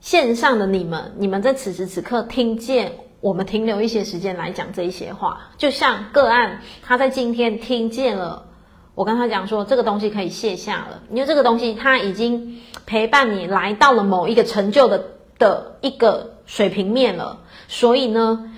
[0.00, 8.46] 线上的你们，你们在此时此刻听见我们停留一些时间来讲这一些话，就像个案，他在今天听见了
[8.94, 15.04] 我跟他讲说，这个东西可以卸下了，因为这个东西它已经陪伴你来到了某一个成就的
[15.38, 18.48] 的一个水平面了，所以呢。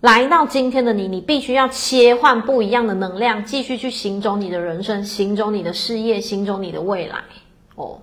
[0.00, 7.24] 来到今天的你，你必须要切换不一样的能量，继续去行走你的人生，行走你的事业，行走你的未来
[7.74, 7.98] 哦。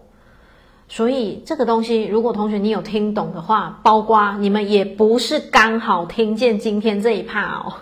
[0.89, 7.73] 所以这个东西，如果同学你有听懂的话，包括你们也不是刚好听见今天这一趴哦。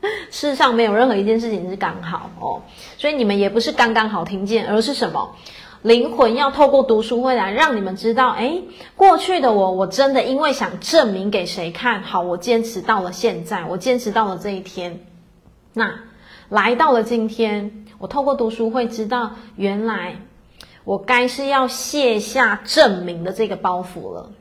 [0.30, 2.62] 世上没有任何一件事情是刚好哦，
[2.96, 5.34] 所以你们也不是刚刚好听见，而是什么？
[5.82, 8.64] 灵魂要透过读书会来让你们知道，诶，
[8.96, 15.06] 过去的我，我真的因为想证明给谁看，好，我坚持到了现在，我坚持到了这一天。
[15.72, 16.00] 那
[16.48, 20.16] 来到了今天，我透过读书会知道，原来
[20.82, 24.32] 我该是要卸下证明的这个包袱了，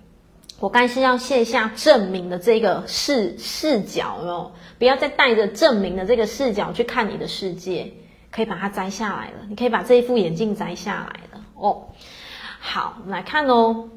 [0.59, 7.93] 我该是要卸下证明的这个视视角哟，不要再带着证明的这个视角去看你的世界。
[8.29, 11.87] 可以把它摘下来了，你可以把这一副眼镜摘下来了哦。
[12.59, 13.89] 好，我们来看哦。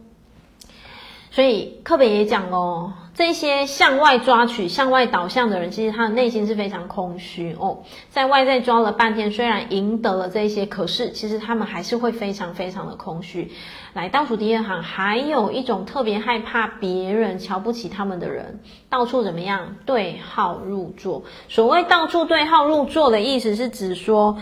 [1.30, 7.82] 所以课本也讲哦，这些向外抓取、向外导向的人，其实他的内心是非常空虚哦。
[8.08, 13.50] 在外在抓了半天，虽然赢得了这些，可是其实他们还是会非常非常的空虚。
[13.92, 19.76] 来倒数第二行，还有一种特别害怕别人瞧不起他们的人，到处怎么样？
[19.84, 21.24] 对号入座。
[21.48, 24.38] 所谓到处对号入座的意思是指说，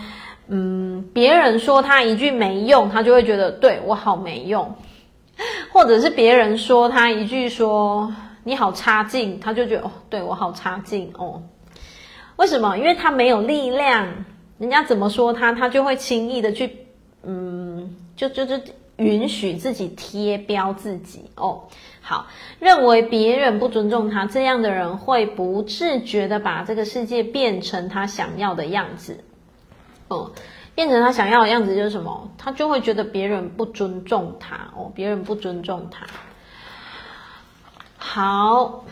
[0.47, 4.75] 嗯，别人说他一句没用，他就会觉得对我好没用。
[5.73, 11.41] 或者是别人说他一句说你好差劲，他就觉得哦，对我好差劲哦。
[12.37, 12.77] 为什么？
[12.77, 14.07] 因为他没有力量，
[14.57, 16.85] 人家怎么说他，他就会轻易的去，
[17.23, 18.59] 嗯，就就就
[18.97, 21.63] 允许自己贴标自己哦。
[22.01, 22.27] 好，
[22.59, 29.23] 认为别人不尊重他，这样的人会不自觉的把这个世界变成他想要的样子，
[30.07, 30.31] 哦。
[30.75, 32.31] 变成他想要的样子就是什么？
[32.37, 36.05] 他就会觉得别人不尊重他哦，别人不尊重他。
[38.01, 38.85] 好，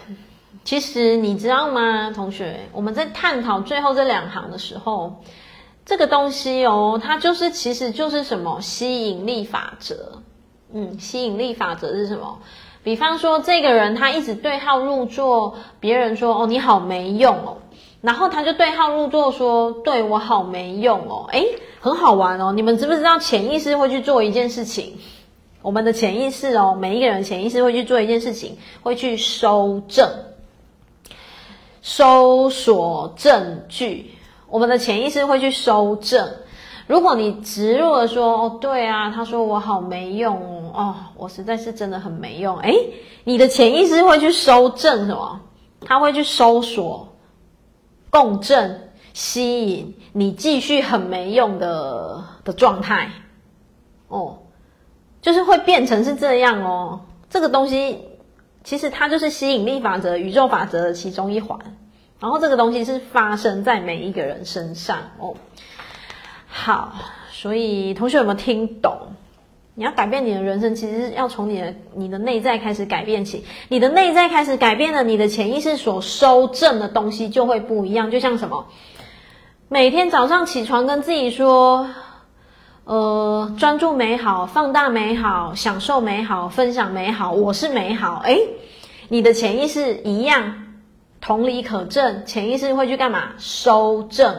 [0.65, 2.70] 其实你知道吗，同学？
[2.74, 5.24] 我们在探讨最后这两行的时候，
[5.86, 10.22] 这个东西哦，它就是其实就是什么吸引力法则。
[10.74, 12.39] 嗯，吸引力法则是什么？
[12.84, 17.58] 比方说，这个人他一直对号入座，别人说哦你好没用哦，
[18.02, 22.52] 然后他就对号入座说对我好没用哦，诶，很好玩哦。
[22.52, 24.98] 你们知不知道潜意识会去做一件事情？
[25.62, 30.10] 我们的潜意识哦，每一个人潜意识会去做一件事情，会去搜证、
[31.82, 34.12] 搜索证据。
[34.50, 36.30] 我们的潜意识会去搜证。
[36.88, 42.58] 如果你植入了说哦，对啊，他说我好没用哦，我实在是真的很没用。
[42.60, 42.74] 诶，
[43.26, 45.41] 你的潜意识会去搜证什么？
[45.82, 47.10] 他会去搜索、
[48.10, 53.12] 共振、吸引你继续很没用的的状态
[54.08, 54.38] 哦。
[55.22, 58.00] 就是会变成是这样哦，这个东西
[58.64, 61.60] 其实它就是吸引力法则、宇宙法则的其中一环。
[62.20, 65.36] 然后这个东西是发生在每一个人身上哦。
[66.48, 66.96] 好，
[67.32, 68.98] 所以同学有没有听懂？
[69.76, 73.46] 你要改变你的人生，其实要从你的你的内在开始改变起。
[73.70, 78.10] 你的内在开始改变了，你的潜意识所收正的东西就会不一样。
[78.10, 78.66] 就像什么？
[79.70, 81.90] 每天早上起床跟自己说。
[82.88, 88.21] 呃，专注美好，放大美好，享受美好，分享美好，我是美好。
[88.23, 88.39] 诶，
[89.10, 90.54] 你的潜意识一样，
[91.19, 93.34] 同理可证，潜意识会去干嘛？
[93.38, 94.34] 收证，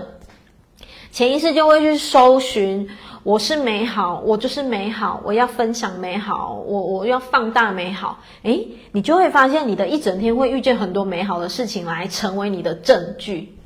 [1.12, 2.88] 潜意识就会去搜寻，
[3.22, 8.18] 我是美好，我就是美好，我要分享美好，我我要放大美好。
[8.44, 13.57] 诶，你就会发现，你的一整天会遇见很多美好的事情来成为你的证据。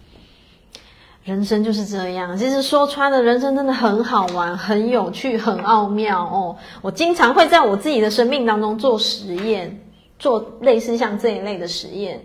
[1.25, 6.57] 人生就是这样，其实说穿了，人生真的很好玩、很有趣、很奥妙哦。
[6.81, 9.81] 我经常会在我自己的生命当中做实验，
[10.19, 12.25] 做类似像这一类的实验。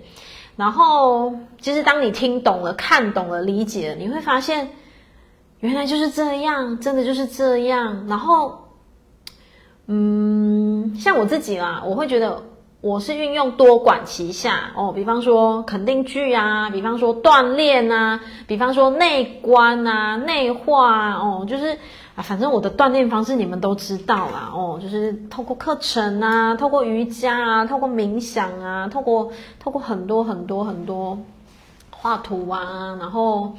[0.56, 1.32] 然后，
[1.62, 4.68] 其实当你听懂了、看懂了、理解了，你会发现，
[5.60, 8.08] 原来就是这样，真的就是这样。
[8.08, 8.68] 然后，
[9.86, 12.44] 嗯，像我自己啦，我会觉得。
[12.88, 21.78] 我是运用多管齐下哦，比方说肯定句啊，比方说锻炼啊，比方说内观啊、内化啊，哦，就是
[22.16, 31.20] 啊，反正我的锻炼方式你们都知道啦，哦，就是透过课程啊，透过瑜伽啊，透过冥想啊，透过透过很多很多很多
[31.92, 33.52] 画图啊，然后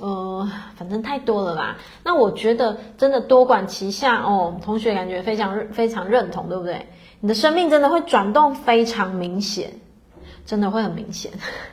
[0.00, 1.76] 呃，反正太多了啦。
[2.04, 6.86] 那我觉得真的多管齐下哦，同学感觉非常非常认同，对不对？
[7.22, 9.74] 你的生命真的会转动非常明显，
[10.44, 11.30] 真的会很明显。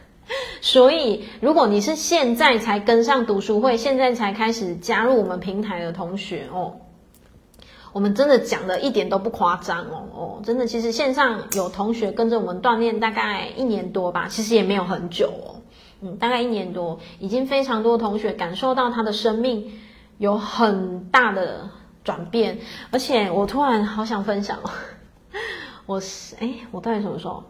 [0.62, 6.76] 所以，如果你是现在才跟上读书会，现在才开始加入我们平台的同学哦，
[7.94, 15.66] 我们真的讲的一点都不夸张哦哦，真的，其实线上有同学跟着我们锻炼大概一年多吧，其实也没有很久哦，
[16.02, 19.80] 嗯，大概一年多，已经非常多同学感受到他的生命
[20.20, 21.72] 有很大的
[22.04, 22.60] 转变，
[22.92, 24.70] 而且我突然好想分享哦。
[25.90, 27.44] 我是哎，我到底什么时候？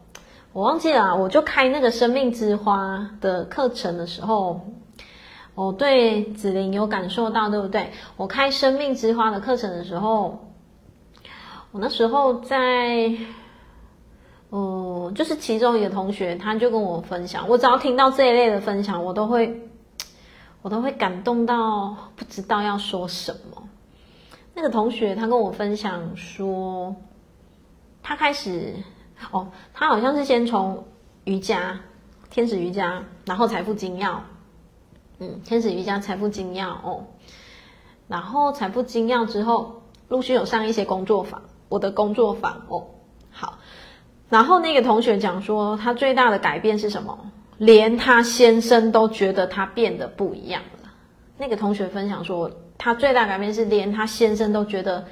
[0.53, 1.13] 我忘记了。
[1.13, 4.61] 我就开那个生命之花的课程的时候，
[5.55, 7.91] 我对子玲有感受到，对不对？
[8.15, 10.39] 我开生命之花的课程的时候，
[11.73, 13.13] 我那时候在，
[14.51, 19.69] 嗯，就是其中一个同学，他就跟我分享，我只要听到这一类的分享，我都会，
[20.61, 23.63] 我都会感动到不知道要说什么。
[24.53, 26.95] 那个同学他跟我分享说。
[28.01, 28.75] 他开始
[29.31, 30.85] 哦，他好像是先从
[31.23, 31.79] 瑜伽、
[32.29, 34.23] 天使瑜伽，然后财富精要，
[35.19, 37.05] 嗯，天使瑜伽、财富精要哦，
[38.07, 42.87] 然后财富精要之后，陆续有上一些工作坊，我的工作坊哦，
[43.31, 43.59] 好，
[44.29, 47.31] 然后那个同学讲说，他最大的改变是什么？
[47.57, 50.89] 连他先生都觉得他变得不一样了。
[51.37, 55.05] 那个同学分享说，他最大改变是连他先生都觉得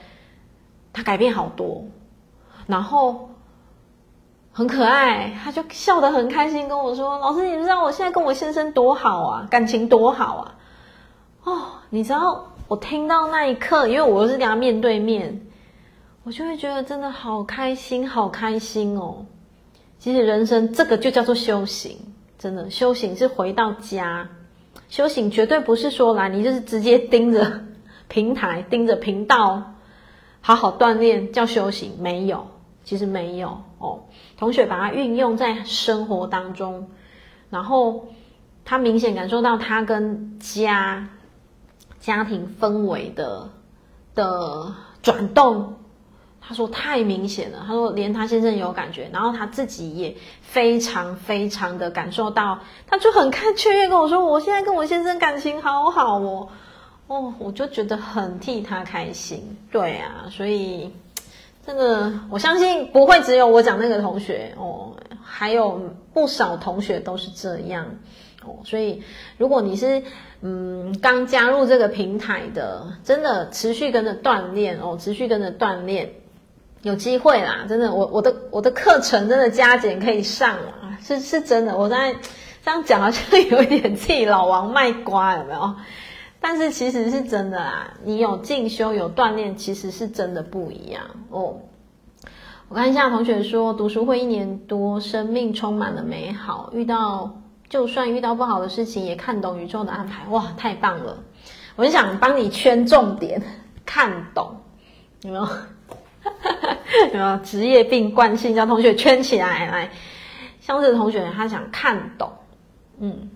[0.94, 1.86] 他改变好多。
[2.68, 3.30] 然后
[4.52, 10.56] 很可爱，他就笑得很开心，跟我说：“老师，你知道我现在跟我先生多好啊，感情多好啊！”
[11.46, 15.48] 哦，你知道我听到那一刻，因为我又是跟他面对面，
[16.24, 19.26] 我就会觉得真的好开心，好开心哦。
[20.00, 21.98] 其实人生这个就叫做修行，
[22.38, 24.28] 真的修行是回到家，
[24.90, 27.62] 修行绝对不是说来你就是直接盯着
[28.08, 29.74] 平台，盯着频道，
[30.42, 32.48] 好好锻炼叫修行，没有。
[32.88, 34.00] 其实没有哦，
[34.38, 36.88] 同学把它运用在生活当中，
[37.50, 38.08] 然后
[38.64, 41.10] 他明显感受到他跟家
[42.00, 43.50] 家庭氛围的
[44.16, 44.74] 的
[45.04, 45.74] 转动。
[46.40, 52.58] 他说太明显了，他说连他先生有感觉，然后他自己也非常非常的感受到，
[52.88, 56.48] 他就很看雀跃跟我说，我现在跟我先生感情好好哦，
[57.08, 59.58] 哦，我就觉得很替他开心。
[59.70, 60.90] 对啊，所以。
[61.68, 65.82] 真的，我相信不会只有我讲那个同学哦，还有
[66.14, 67.86] 不少同学都是这样
[68.42, 68.56] 哦。
[68.64, 69.04] 所以，
[69.38, 70.02] 如果你是
[70.40, 76.10] 嗯刚加入这个平台的，真的持续跟着锻炼哦，持续跟着锻炼，
[76.84, 77.66] 有机会啦！
[77.68, 81.78] 真的，我我的我的课程真的加减可以上啊，是是真的。
[81.78, 82.16] 我在
[82.64, 85.76] 这样讲好像有一点自己老王卖瓜，有没有？
[86.40, 91.58] 但是其实是真的啦，你有进修有锻炼，其实是真的不一样哦。
[92.70, 101.18] 我看一下同学说，读书会一年多，生命充满了美好，遇到就算遇到不好的事情，也看懂宇宙的安排，哇，太棒了！
[101.76, 103.42] 我就想帮你圈重点，
[103.86, 104.56] 看懂，
[105.22, 105.48] 有没有？
[107.08, 108.54] 有没有职业病惯性？
[108.54, 109.92] 叫同学圈起来，来，
[110.60, 112.30] 像这个同学他想看懂，
[113.00, 113.30] 嗯，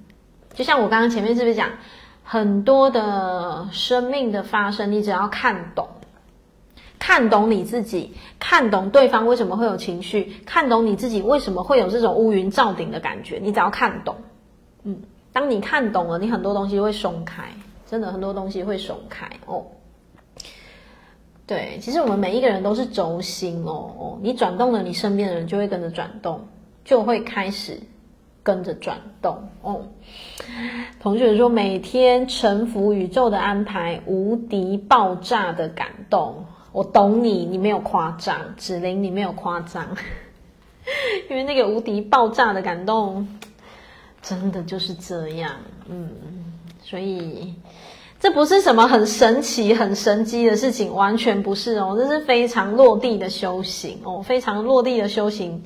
[0.54, 1.70] 就像我刚刚前面是不是讲？
[2.32, 5.90] 很多的生命的发生，你只要看懂，
[6.98, 14.16] 看懂你自己，看懂对方为什么会有情绪，看懂你自己为什么会有这种乌云罩顶的感觉，你只要看懂，
[14.84, 15.02] 嗯，
[15.34, 17.52] 当你看懂了，你很多东西会松开，
[17.86, 19.66] 真的很多东西会松开哦。
[21.46, 26.48] 对，其实我们每一个人都是轴心哦哦，你转动了，你身边的人就会跟着转动，
[26.86, 27.78] 就会开始。
[28.44, 29.86] 跟着转动哦，
[31.00, 36.46] 同学说每天臣服宇宙的安排，无敌爆炸的感动。
[36.72, 39.86] 我懂你，你没有夸张，子玲你没有夸张，
[41.30, 43.28] 因为那个无敌爆炸的感动，
[44.22, 45.52] 真的就是这样。
[45.90, 46.10] 嗯，
[46.82, 47.54] 所以
[48.20, 55.62] 这不是什么很神奇、很神迹的事情，完全不是哦，这是非常落地的修行哦，非常落地的修行。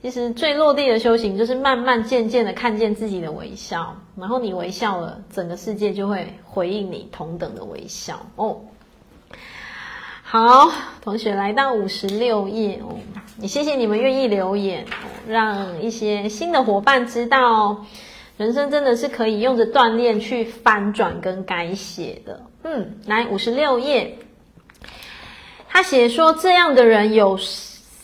[0.00, 8.60] 其实最落地的修行，就是慢慢渐渐的看见自己的微笑，然后你微笑了，整个世界就会回应你同等的微笑哦。
[10.22, 10.70] 好，
[11.02, 12.94] 同学来到五十六页哦，
[13.40, 17.84] 也谢谢你们愿意留言哦，让一些新的伙伴知道，
[18.36, 22.40] 人生真的是可以用着锻炼去翻转跟改写的。
[22.62, 24.16] 嗯，来五十六页，
[25.68, 27.36] 他写说这样的人有。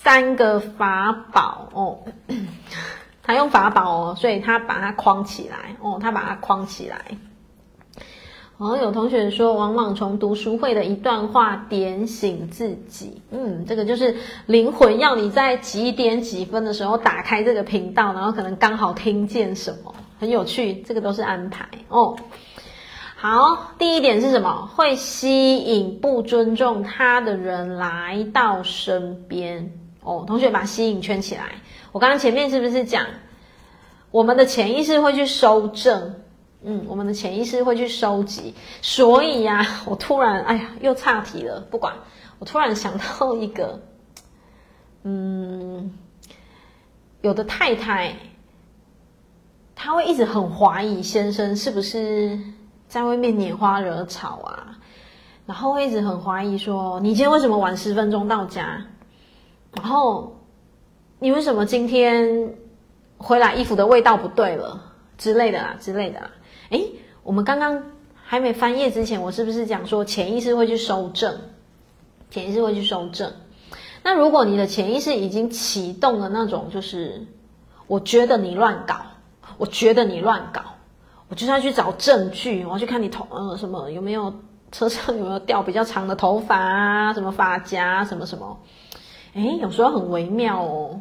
[0.04, 1.98] 三个法宝哦，
[3.24, 6.98] 他用法宝哦，所以他把它框起来哦，他把它框起来。
[8.58, 22.16] 哦，有同学说，往往从读书会的一段话点醒自己，嗯，这个就是灵魂要你在几点几分的时候打开这个频道，然后可能刚好听见什么，很有趣，这个都是安排哦。
[23.16, 24.68] 好，第一点是什么？
[24.76, 29.72] 会吸引不尊重他的人来到身边。
[30.04, 31.56] 哦，同学把吸引圈起来。
[31.90, 33.06] 我刚刚前面是不是讲，
[34.10, 36.16] 我们的潜意识会去收正，
[36.62, 38.54] 嗯，我们的潜意识会去收集。
[38.82, 41.60] 所以呀、我突然，哎呀，又岔题了。
[41.70, 41.94] 不管，
[42.38, 43.80] 我突然想到一个，
[45.04, 45.94] 嗯，
[47.22, 48.14] 有的太太，
[49.74, 52.38] 她会一直很怀疑先生是不是
[52.88, 54.78] 在外面拈花惹草啊，
[55.46, 58.84] 然后会一直很怀疑说，你今天为什么晚十分钟到家？
[59.76, 60.36] 然后，
[61.18, 62.54] 你为什么今天
[63.18, 64.80] 回来衣服的味道不对了
[65.18, 66.30] 之类的啦，之类的啦？
[66.70, 67.82] 诶，我们刚刚
[68.14, 71.34] 还没翻页之前，我是不是讲说潜意识会去收正？
[72.30, 73.32] 潜意识会去收正。
[74.02, 77.26] 那如果你的潜意识已经启动了那种，就是
[77.86, 78.96] 我觉得你乱搞，
[79.56, 80.62] 我觉得你乱搞，
[81.28, 84.32] 我就是要去找证据，我要去看你头呃什么有没有
[84.72, 88.58] 车上有没有掉比较长的头发啊，什么发夹什么什么。
[89.34, 91.00] 诶，有时候很微妙哦，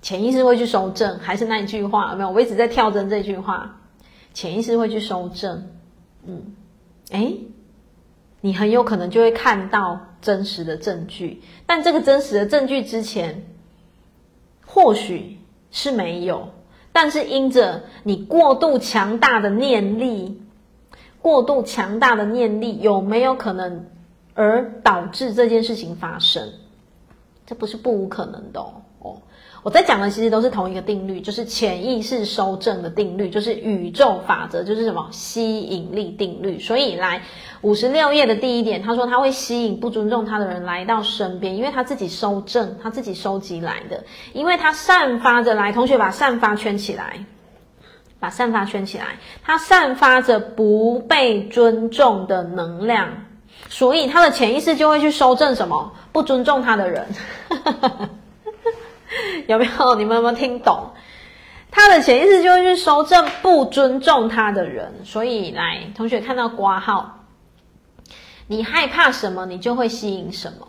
[0.00, 2.30] 潜意识会去收正，还是那一句话，有没有？
[2.30, 3.80] 我一直在跳针这句话，
[4.32, 5.68] 潜意识会去收正，
[6.26, 6.54] 嗯，
[7.10, 7.38] 诶，
[8.40, 13.44] 你很有可能就会看到真实的证据，但这个真实的证据之前，
[14.66, 15.38] 或许
[15.70, 16.48] 是没有，
[16.92, 20.40] 但是因着你过度强大的念力，
[21.20, 23.84] 过度强大的念力，有没有可能
[24.32, 26.48] 而导致这件事情发生？
[27.46, 29.16] 这不是不无可能的哦，哦，
[29.62, 36.58] 我在讲的其实都是同一个定律，就是潜意识收正的定律，就是宇宙法则，就是什么吸引力定律。
[36.58, 37.22] 所以来
[37.60, 45.70] 五十六页的第一点，他说他会吸引不尊重他的人来到身边，因为他自己收正，他自己收集来的，因为他散发着来。
[45.72, 47.26] 同学把散发圈起来，
[48.20, 53.23] 把散发圈起来，他散发着不被尊重的能量。
[53.68, 57.06] 所以他的潜意识就会去修正什么不尊重他的人，
[59.48, 59.94] 有没有？
[59.96, 60.90] 你们有没有听懂？
[61.70, 65.04] 他的潜意识就会去修正不尊重他的人。
[65.04, 67.24] 所以来，同学看到括号，
[68.46, 70.68] 你害怕什么，你就会吸引什么。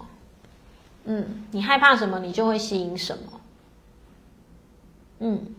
[1.05, 3.39] 嗯，你害怕什么，你就会吸引什么。
[5.19, 5.55] 嗯，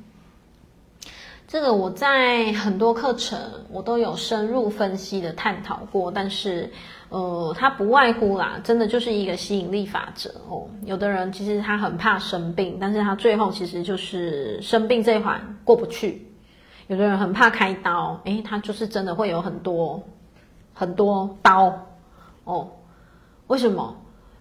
[1.47, 3.39] 这个我在很多课程
[3.71, 6.73] 我都有深入分析的探讨过，但是
[7.09, 10.67] 呃，它不外乎啦，真的就是一个吸引力法则哦。
[10.85, 16.27] 有的人其实他很怕生病，但是他最后其实就是生病这一环过不去。
[16.89, 20.03] 有的人很怕开刀，诶，他就是真的会有很多
[20.75, 21.73] 很多刀
[22.45, 22.69] 哦。
[23.47, 23.97] 为什么？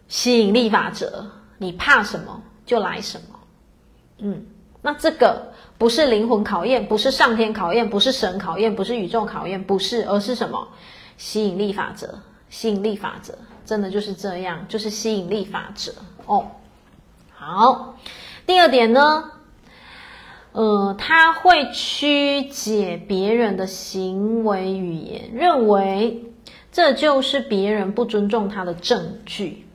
[0.07, 1.25] 吸引力法则，
[1.57, 3.39] 你怕什么就来什么。
[4.19, 4.45] 嗯，
[4.81, 10.67] 那这个不是灵魂考验，不是上天考验，不是神考验，不是宇宙考验，不是，而是什么？
[11.17, 12.19] 吸引力法则，
[12.55, 15.91] 吸引力法则，真的就是这样，就是吸引力法则
[16.25, 16.51] 哦。
[17.33, 17.97] 好，
[18.47, 19.31] 第二点呢，
[20.53, 26.31] 呃，他会曲解别人的行为语言，认为
[26.71, 29.67] 这就是别人不尊重他的证据。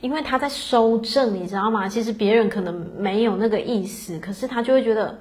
[0.00, 1.88] 因为他在收证，你知道吗？
[1.88, 5.18] 其实别人可能没有那个意思，可是他就会觉得，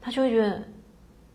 [0.00, 0.62] 他就会觉得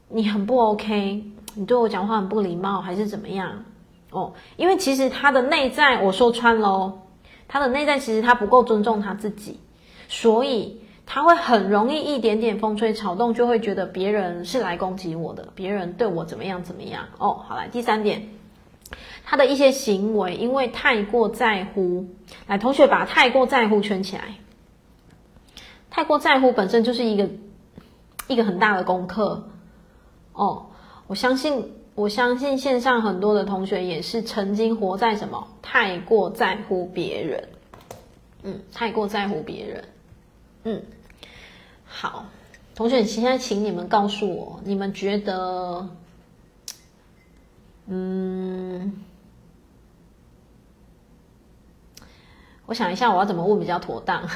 [0.09, 1.23] 你很不 OK，
[1.53, 3.63] 你对我讲话很不礼貌，还是怎么样？
[4.11, 6.99] 哦，因为其实他的内在，我说穿喽，
[7.47, 9.59] 他的内在其实他不够尊重他自己，
[10.07, 17.05] 所以他会很容易一点点风吹草动，就会觉得别人是来攻击我的，别人对我怎么样怎么样。
[17.17, 18.29] 哦，好来，第三点。
[19.23, 22.07] 他的一些行为，因为太过在乎，
[22.47, 24.35] 来，同学把太过在乎圈起来。
[25.89, 27.29] 太过在乎本身就是一个
[28.27, 29.47] 一个很大的功课
[30.33, 30.67] 哦。
[31.07, 31.71] 我相信，
[32.01, 37.47] 我相信线上很多的同学也是曾经活在什么太过在乎别人，
[38.41, 39.83] 嗯，太过在乎别人，
[40.63, 40.81] 嗯，
[41.85, 42.25] 好，
[42.73, 45.87] 同学，现在请你们告诉我，你们觉得，
[47.85, 48.93] 嗯。
[52.65, 54.27] 我想一下，我要怎么问比较妥当？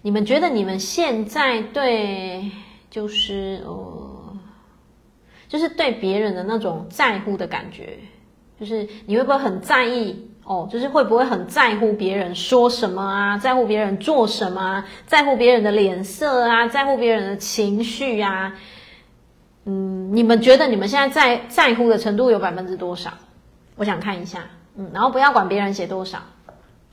[0.00, 2.50] 你们觉得你们现在对，
[2.96, 4.34] 就是呃，
[5.48, 7.98] 就是对别人的那种在乎的感觉，
[8.58, 10.66] 就是你会不会很在意哦？
[10.72, 13.36] 就是会不会很在乎别人说什么啊？
[13.36, 14.86] 在乎别人做什么啊？
[15.04, 16.68] 在乎别人的脸色啊？
[16.68, 18.54] 在乎别人的情绪啊？
[19.66, 23.12] 嗯，你们觉得你们现在在在乎的程度有百分之多少？
[23.74, 26.20] 我想看一下，嗯，然后不要管别人写多少，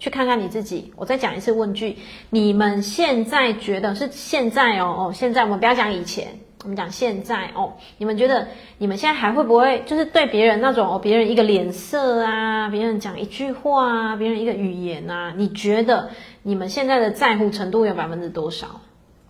[0.03, 0.91] 去看看你自己。
[0.97, 1.97] 我再讲一次问句：
[2.29, 6.27] 你们现在觉得是现在哦哦，现在我们不要讲以前，
[6.63, 7.71] 我们讲现在哦。
[7.97, 8.49] 你们觉得
[8.79, 16.09] 你们现在还会不会就是对别人那种哦，别人一个脸色啊，别人讲一句话啊，别人一个语言啊，你觉得
[16.41, 18.81] 你们现在的在乎程度有百分之多少？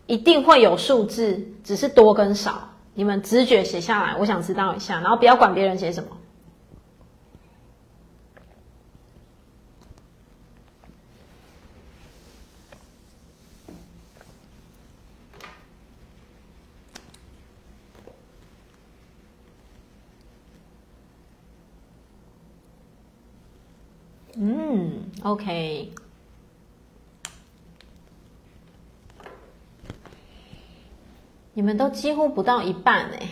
[0.08, 2.72] 一定会有数字，只是多跟少。
[2.96, 6.10] 你们直觉写下来，我想知道一下，然后不要管别人写什么。
[24.46, 25.90] 嗯，OK，
[31.54, 33.30] 你们都几乎不到一半哎，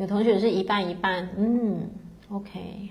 [0.00, 1.88] 有同学是一半一半，嗯
[2.28, 2.90] ，OK。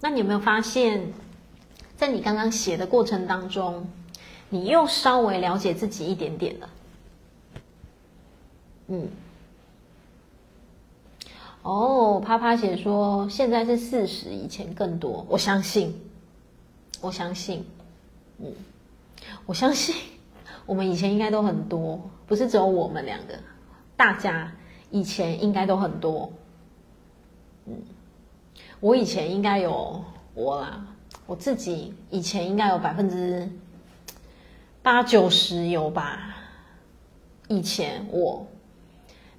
[0.00, 1.12] 那你有没有发现，
[1.96, 3.84] 在你刚刚写的过程当中，
[4.48, 6.70] 你又稍微了解自己一点点了？
[8.86, 9.08] 嗯。
[11.62, 15.26] 哦，啪啪写说现在是四十，以前更多。
[15.28, 15.94] 我相信，
[17.02, 17.66] 我相信，
[18.38, 18.50] 嗯，
[19.44, 19.94] 我相信
[20.64, 23.34] 我们以前应该都很多，不是只有我们两个，
[23.94, 24.50] 大家
[24.90, 26.32] 以前应该都很多。
[27.66, 27.74] 嗯，
[28.80, 30.02] 我以前应该有
[30.32, 30.86] 我啦，
[31.26, 33.46] 我自己以前应该有百分之
[34.82, 36.38] 八九十有吧。
[37.48, 38.46] 以前我，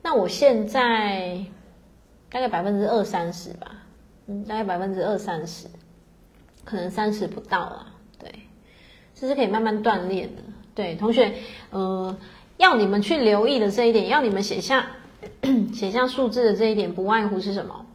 [0.04, 1.44] 那我现在。
[2.32, 3.72] 大概百分之二三十吧，
[4.28, 5.68] 嗯，大概百分之二三十，
[6.64, 7.88] 可能三十不到啦。
[8.18, 8.32] 对，
[9.14, 10.42] 这是可以慢慢锻炼的。
[10.74, 11.34] 对，同学，
[11.72, 12.16] 呃，
[12.56, 14.88] 要你们去留意的这一点，要你们写下
[15.74, 17.86] 写下数字的这一点，不外乎是什么？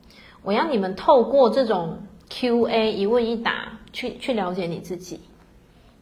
[0.43, 5.21] 我要你们透过这种 Q&A 一问一答，去去了解你自己，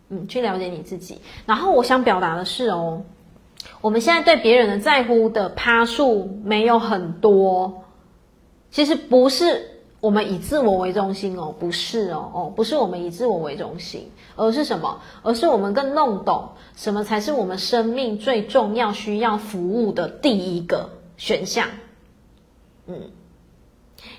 [0.09, 1.21] 嗯，去了解你自己。
[1.47, 3.05] 然后我想表达的是哦，
[3.81, 7.84] 我们现在对别人的在乎的趴数没有很多。
[8.75, 9.71] 其实不是
[10.01, 15.01] 我们以自我为中心哦，不是哦，哦，不是我们以自我为中心，而是什么？
[15.23, 21.69] 而是我们更弄懂什么才是我们生命最重要需要服务的第一个，选项。
[22.89, 23.13] 嗯，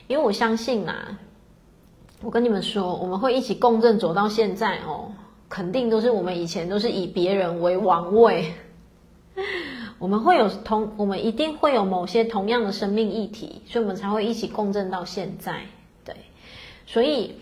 [0.08, 1.20] 因为我相信啊，
[2.22, 5.12] 我跟你们说，我们会一起共振走到现在哦，
[5.50, 8.54] 肯定都是我们以前都是以别人为王位。
[9.98, 15.62] 我们会有同，我们一定会有某些同样的生命议题，所以我们才会一起共振到现在。
[16.04, 16.14] 对，
[16.86, 17.34] 所以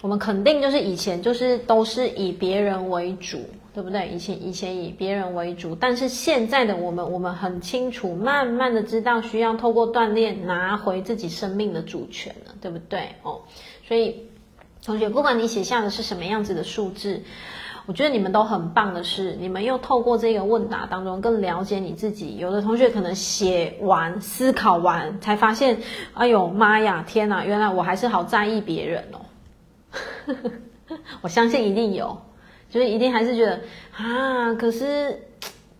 [0.00, 3.40] 我们肯定就是以前就是都是以别人为主，
[3.74, 4.08] 对不对？
[4.08, 13.10] 以前以前以别人为主，但是现在的我们，我们很清楚，慢慢的知道需要透过锻炼拿回自己生命的主权了，对不对？
[13.22, 13.42] 哦，
[13.86, 14.16] 所以
[14.82, 17.22] 同学，不管你写下的是什么样子的数字。
[17.86, 22.36] 我觉得你们都很棒的是，你们又透过这个问答当中更了解你自己。
[22.38, 25.78] 有的同学可能写完、思考完，才发现，
[26.14, 29.18] 哎呦妈呀，天哪，原来我还是好在意别人哦。
[31.22, 32.16] 我相信一定有，
[32.70, 33.60] 就是一定还是觉得
[33.96, 35.20] 啊，可是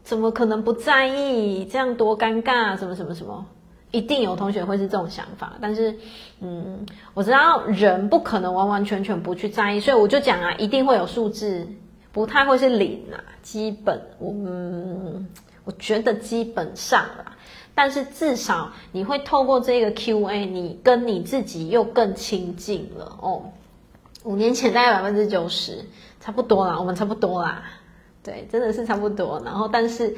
[0.03, 1.65] 怎么可能不在意？
[1.65, 3.47] 这样多尴尬，什么什么什么，
[3.93, 5.53] 一定有同学会是这种想法。
[5.61, 5.95] 但是，
[6.41, 6.85] 嗯，
[7.15, 11.69] 我知道人不可能完完全全不去在意，所以我就讲啊，一定会有数字。
[12.13, 15.27] 不太会是零啊，基本我嗯，
[15.65, 17.37] 我觉得基本上啦，
[17.75, 23.43] 但是至少你会透过这个 Q&A，你跟你自己又更亲近了哦。
[24.25, 25.85] 五年前大概百分之九十，
[26.21, 27.63] 差不多啦，我们差不多啦，
[28.23, 29.41] 对，真的是差不多。
[29.45, 30.15] 然后，但是，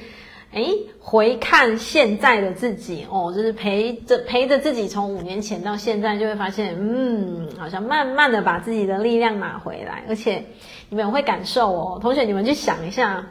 [0.54, 0.64] 哎，
[1.00, 10.44] 回看现在的自己哦，就是陪着陪着自己从五年前到现在，就会发现，嗯，好像慢慢的把自己的力量拿回来，而且。
[10.90, 13.26] 你们会感受哦，同学，你们去想一下，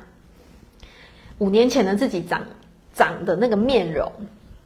[1.38, 2.42] 五年前的自己长
[2.94, 4.12] 长的那个面容，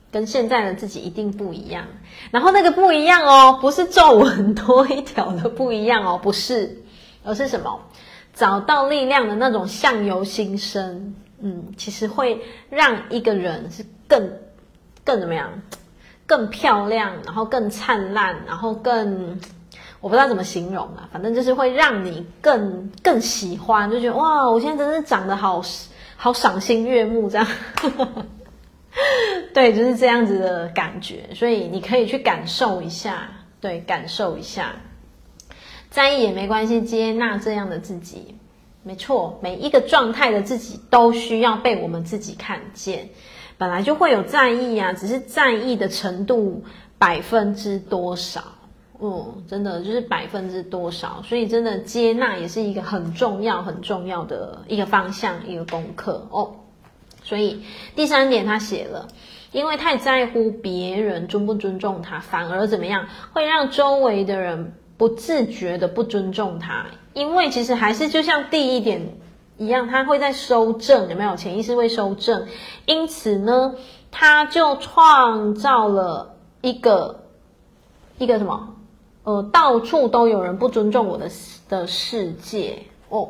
[0.10, 1.86] 跟现在的自己一定不一样。
[2.32, 6.82] 然后那个不一样哦，不是皱纹多一条的不一样哦，不是，
[7.24, 7.82] 而是什么？
[8.34, 11.14] 找到力量的那种相由心生。
[11.40, 14.32] 嗯，其实会让一个人是更
[15.04, 15.62] 更怎么样？
[16.26, 19.40] 更漂亮，然后更灿烂，然后更。
[20.00, 25.60] 我不知道怎么形容啊，反正就是会让你更更喜欢，就觉得哇，我现在真是长得好
[26.16, 27.48] 好赏心悦目这样，
[29.56, 31.28] 对，就是这样子的感觉。
[31.34, 33.28] 所以你可以去感受一下，
[33.60, 34.76] 对，感受一下，
[35.90, 38.37] 在意也没关系，接纳这样的自己，
[38.88, 43.10] 没错，每一个状态的自己都需要被我们自己看见，
[43.58, 46.64] 本来就会有在意啊，只是在意的程度
[46.98, 48.42] 百分之多少。
[49.02, 56.56] 嗯，真的就是百分之多少，所以真的接纳也是一个很重要、很重要的一个方向、一个功课哦。
[57.24, 57.62] 所以
[57.94, 59.10] 第三点他写了，
[59.52, 66.88] 因为太在乎别人尊不尊重他，反而怎么样，会让周围的人不自觉的不尊重他。
[67.14, 69.16] 因为其实还是就像第一点
[69.58, 71.36] 一样，他会在收正，有没有？
[71.36, 72.46] 潜意识会收正，
[72.86, 73.76] 因此呢，
[74.12, 77.24] 他就创造了一个
[78.18, 78.76] 一个什么？
[79.24, 81.30] 呃，到处都有人不尊重我的
[81.68, 83.30] 的世界哦。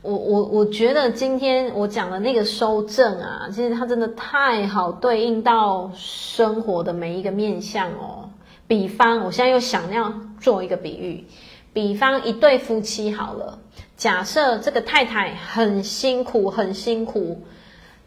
[0.00, 8.27] 我我我觉得今天我讲的那个收正啊，其实它真的太好对应到生活的每一个面向哦。
[8.68, 11.24] 比方，我现在又想要做一个比喻，
[11.72, 13.58] 比方一对夫妻好了，
[13.96, 17.42] 假设这个太太很辛苦，很辛苦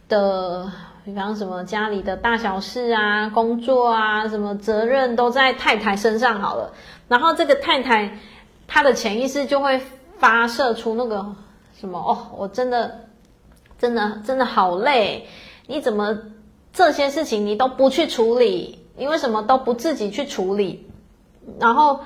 [0.07, 0.71] 的。
[1.03, 6.71] 比方什么家里的大小事啊，工作啊，什么责任都在太太身上好了。
[7.07, 8.19] 然后这个太太，
[8.67, 9.81] 她的潜意识就会
[10.19, 11.35] 发射出那个
[11.75, 13.07] 什么哦，我真的，
[13.79, 15.27] 真的，真的好累。
[15.65, 16.15] 你怎么
[16.71, 18.80] 这些事情你都不去处理？
[19.01, 20.87] 你为什么都不自己去处理？
[21.59, 22.01] 然后。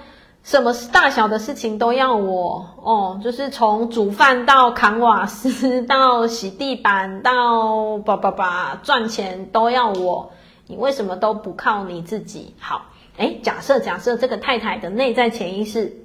[0.48, 10.34] 什么大小的事情都要我哦，就是从煮饭到扛瓦斯，到洗地板，到叭叭叭赚钱都要我。
[10.68, 12.54] 你为什么都不靠你自己？
[12.60, 12.84] 好，
[13.18, 15.98] 诶，假设假设这个太太的内在潜意识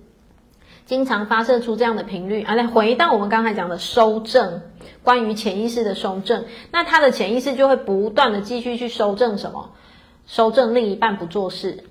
[0.87, 4.63] 经常发射出这样的频率，啊，来回到我们刚才讲的收正，
[5.03, 9.69] 关于潜意识的收正，那他的潜意识就会不断的继续去收正什么？
[10.31, 11.83] 收正另一半不做事，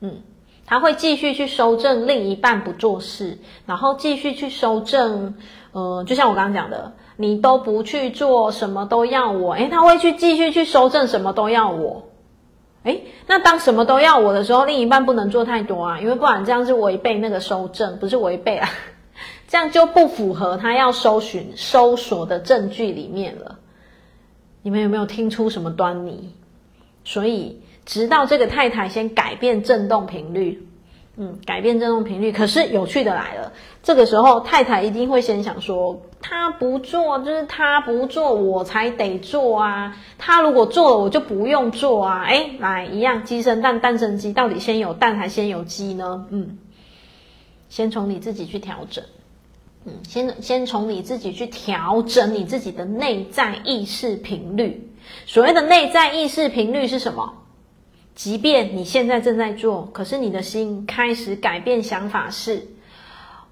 [0.00, 0.22] 嗯。
[0.70, 5.34] 他会继续去收正另一半不做事，然后继续去收正，
[5.72, 12.10] 呃，就像我刚刚讲的，你都不去做什么都要我，诶，他会去继续去收正什么都要我，
[12.82, 18.68] 诶，那当什么都要我的时候，另一半不能做太多啊，因为不然这样是违背那个收正，不是违背啊，
[19.48, 23.58] 这样就不符合他要搜寻搜索的证据里面了。
[24.60, 26.34] 你们有没有听出什么端倪？
[27.08, 27.62] 所以。
[27.88, 30.62] 直到这个太太先改变振动频率，
[31.16, 32.32] 嗯，改变振动频率。
[32.32, 39.96] 可是有趣的来了，这个时候太太一定会先想说，他不做，就是他不做，我才得做啊。
[40.18, 42.24] 他如果做了，我就不用做啊。
[42.26, 46.26] 哎，来一样，鸡生蛋，蛋生鸡，到底先有蛋还先有鸡呢？
[46.28, 46.58] 嗯，
[47.70, 49.02] 先从你自己去调整。
[49.86, 54.87] 嗯，先先从你自己去调整你自己的内在意识频率。
[55.26, 57.34] 所谓的内在意识频率是什么？
[58.14, 62.66] 即便你现在正在做，可是你的心开始改变想法是：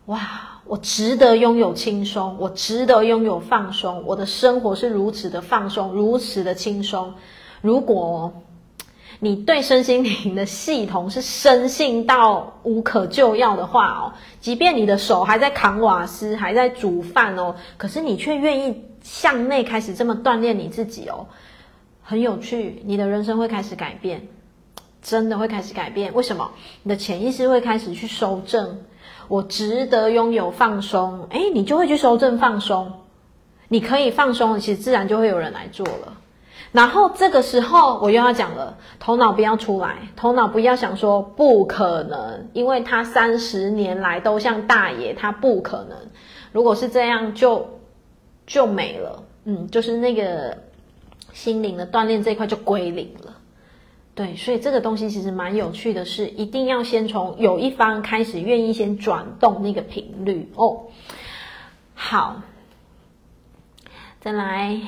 [0.07, 7.15] 哇，我值得拥有轻松，我值得拥有放松，我的生活是如此的放松，如此的轻松。
[7.63, 8.33] 如果
[9.19, 21.27] 你对身心灵的系统是深信到无可救药的话哦，即便你的手还在扛瓦斯，还在煮饭哦，可是你却愿意向内开始这么锻炼你自己哦，
[22.09, 24.29] 很有趣，你的人生会开始改变。
[25.03, 26.51] 真的会开始改变，为什么？
[26.83, 28.79] 你的潜意识会开始去收正，
[29.29, 32.93] 我值得拥有放松，诶，你就会去收正放松，
[33.69, 36.17] 你可以放松，其实自然就会有人来做了。
[36.73, 45.97] 然后这个时候我又要讲了，头脑不要出来，头脑不要想说不可能，因为他三十年来都像大爷，他不可能。
[46.51, 47.79] 如果是这样，就
[48.45, 50.59] 就没了，嗯，就是那个
[51.37, 53.37] 心灵的锻炼这一块就归零了。
[54.15, 60.85] 对，所以这个东西其实蛮有趣的是，一定要先从有一方开始愿意先转动那个频率哦。
[61.95, 62.41] 好，
[64.21, 64.81] 再来，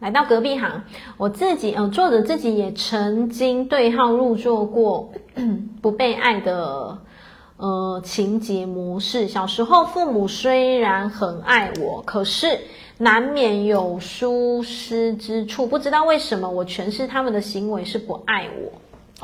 [0.00, 0.84] 来到隔壁行，
[1.18, 5.12] 我自己呃，作者自己也曾经对号入座过
[5.82, 7.02] 不被爱的
[7.58, 9.28] 呃情节模式。
[9.28, 12.58] 小时候父母虽然很爱我，可是。
[13.02, 18.72] 难免有疏失之处，不知道为什么我诠释他们的行为是不爱我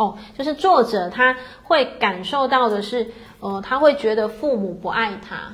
[0.04, 3.06] 哦，就是作者他会感受到的是，
[3.38, 5.52] 呃，他会觉得父母不爱他，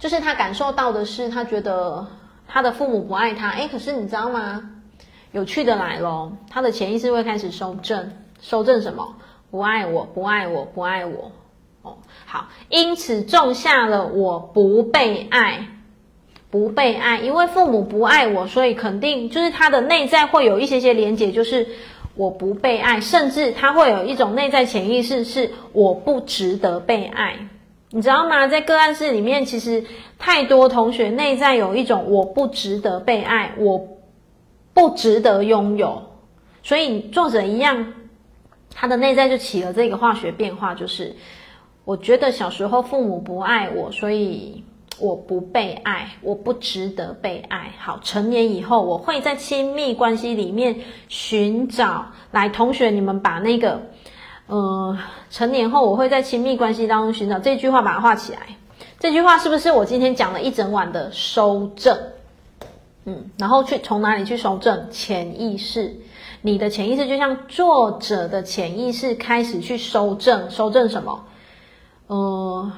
[0.00, 2.04] 就是他感受到的是，他觉得
[2.48, 3.50] 他的父母不爱他。
[3.50, 4.68] 诶，可是你知道吗？
[5.30, 8.10] 有趣的来咯，他的潜意识会开始收正，
[8.40, 9.14] 收正什么？
[9.52, 11.30] 不爱我，不爱我，不爱我。
[11.82, 15.68] 哦，好，因此种下了我不被爱。
[16.52, 21.66] 不被爱，因为父母不爱我，所以肯定就是他的内在会有一些些连结，就是
[22.14, 27.48] 我不被爱，甚至他会有一种内在潜意识是我不值得被爱，
[27.88, 28.48] 你知道吗？
[28.48, 29.82] 在个案室里面，其实
[30.18, 33.88] 太多同学内在有一种我不值得被爱，我
[34.74, 36.02] 不值得拥有，
[36.62, 37.94] 所以作者一样，
[38.74, 41.16] 他的内在就起了这个化学变化，就是
[41.86, 44.64] 我觉得小时候父母不爱我，所以。
[45.02, 47.72] 我不被爱，我不值得被爱。
[47.80, 50.76] 好，成年以后，我会在亲密关系里面
[51.08, 52.06] 寻找。
[52.30, 53.82] 来，同学，你们把那个，
[54.46, 54.96] 呃，
[55.28, 58.38] 成年后我会在亲密关系当中寻找这句话，把它画起来。
[59.00, 61.98] 这句话是不是我今天讲了一整晚的收正？
[63.04, 64.86] 嗯，然后去从哪里去收正？
[64.88, 65.96] 潜意识，
[66.42, 71.24] 你的潜意识就像作者的潜意识开始去收正，收正什么？
[72.06, 72.70] 呃。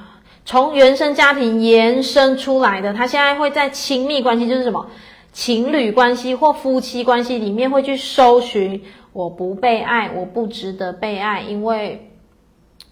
[0.45, 4.85] 从原生家庭延伸出来的，他现在会在亲密关系，就是什么
[5.33, 12.11] 情侣关系或夫妻关系里面，会去搜寻我不被爱，我不值得被爱，因为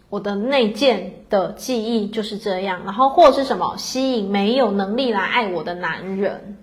[0.10, 2.82] 我的内建的记忆就是这样。
[2.86, 6.58] 然后或是什么吸引没有能力来爱我的男人，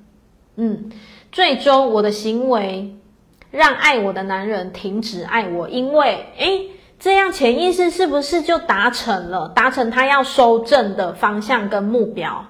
[0.57, 0.91] 嗯，
[1.31, 2.97] 最终我的行为
[3.53, 6.69] 让爱我的男人停止爱我，因为诶。
[7.01, 9.49] 这样潜意识是不是就达成了？
[9.49, 12.45] 达成他要收正的方向跟目标，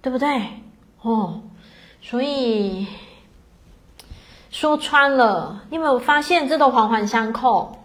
[0.00, 0.40] 对不对？
[1.02, 1.42] 哦，
[2.00, 2.86] 所以
[4.48, 7.76] 说穿了，你有没有发现这都环环相扣？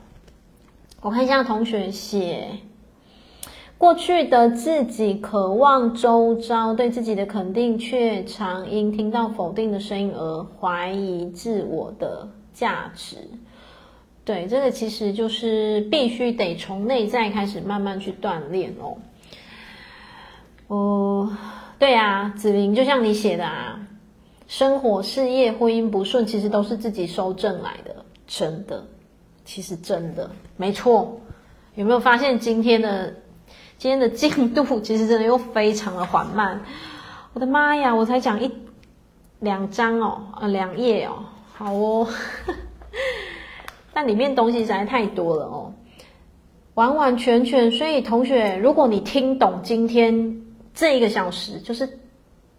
[1.01, 2.59] 我看一下同学写，
[3.77, 13.17] 过去的自己渴望周遭对自己的肯定，却常因听到否定的声音而怀疑自我的价值。
[14.29, 18.95] 对，这个其实就是必须得从内在开始慢慢去锻炼哦。
[20.67, 21.37] 哦，
[21.79, 23.79] 对啊，子玲就像你写的啊，
[24.47, 28.85] 生活、事业、婚姻不顺，其实都是自己收正来的，真的，
[29.45, 31.19] 其实真的没错。
[31.73, 33.11] 有没有发现今天的
[33.79, 36.61] 今天的进度其实真的又非常的缓慢？
[37.33, 38.51] 我的妈呀，我才讲一
[39.39, 42.07] 两章哦，啊，两页哦，好哦。
[43.99, 45.73] 但里面东西实在太多了哦，
[46.73, 47.69] 完完全全。
[47.69, 50.41] 所以同学，如果你听懂今天
[50.73, 51.99] 这一个小时，就是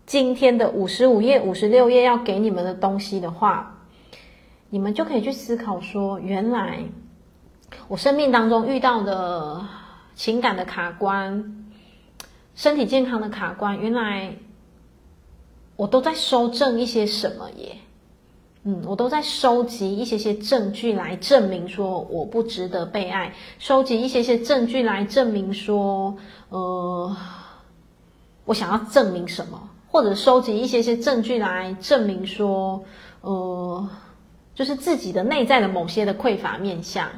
[0.04, 3.78] 今天的五十五页、五十六页要给你们的东西的话，
[4.68, 6.80] 你们就可以去思考说，原来
[7.88, 9.66] 我生命当中遇到的
[10.14, 11.66] 情感的卡关、
[12.54, 14.34] 身体健康的卡关，原来
[15.76, 17.76] 我都在修正一些什么耶？
[18.62, 26.14] 嗯，我都在收集一些些证据来证明说我不值得被爱，收集一些些证据来证明说，
[26.50, 27.16] 呃，
[28.44, 32.84] 我想要证明什么，或者收集一些些证据来证明说，
[33.22, 33.88] 呃，
[34.54, 37.08] 就是自己的内在的某些的匮乏面相。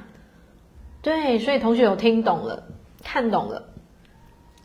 [1.02, 2.62] 对，所以同学有听懂了，
[3.02, 3.64] 看懂了，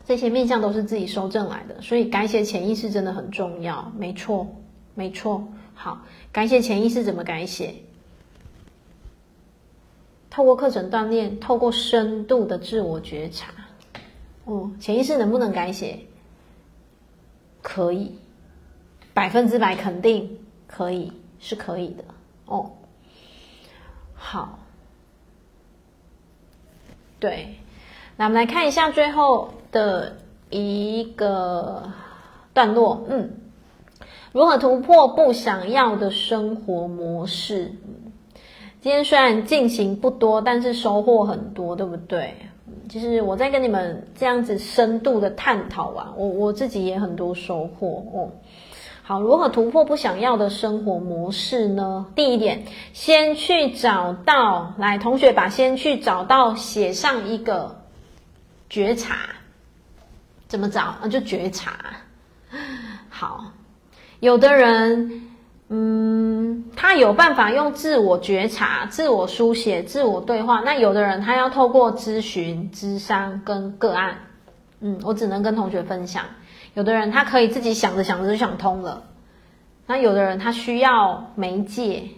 [0.06, 4.46] 这些面相都是自己收正来的，所以改写潜意识真的很重要，没错，
[4.94, 5.42] 没错。
[5.80, 6.00] 好，
[6.32, 7.76] 改写潜意识怎么改写？
[10.28, 13.52] 透过课程锻炼，透过深度的自我觉察。
[14.44, 16.00] 哦，潜意识能不能改写？
[17.62, 18.18] 可以，
[19.14, 22.04] 百分之百肯定可以，是可以的。
[22.46, 22.72] 哦，
[24.16, 24.58] 好，
[27.20, 27.54] 对，
[28.16, 30.18] 那我们来看一下最后的
[30.50, 31.92] 一个
[32.52, 33.06] 段落。
[33.08, 33.30] 嗯。
[34.32, 37.72] 如何突破不想要的生活模式？
[38.80, 42.34] 今天虽然进行不多，但是收获很多，对不对？
[42.88, 48.30] 其实我在跟你们这样子深度的探讨啊，我我自己也很多收获哦。
[49.02, 52.06] 好，如何突破不想要的生活模式呢？
[52.14, 57.80] 第一点，先去找到，来，同学把先去找到写上一个
[58.68, 59.16] 觉察，
[60.46, 61.08] 怎么找啊？
[61.10, 61.72] 就觉察。
[63.08, 63.52] 好。
[64.20, 65.22] 有的人，
[65.68, 70.60] 嗯，他有办法用自我觉察、自我书写、自我对话。
[70.60, 74.18] 那有的人，他要透过咨询、咨商跟个案。
[74.80, 76.24] 嗯，我只能跟同学分享。
[76.74, 79.04] 有的人，他可以自己想着想着就想通了。
[79.86, 82.08] 那有的人，他需要媒介。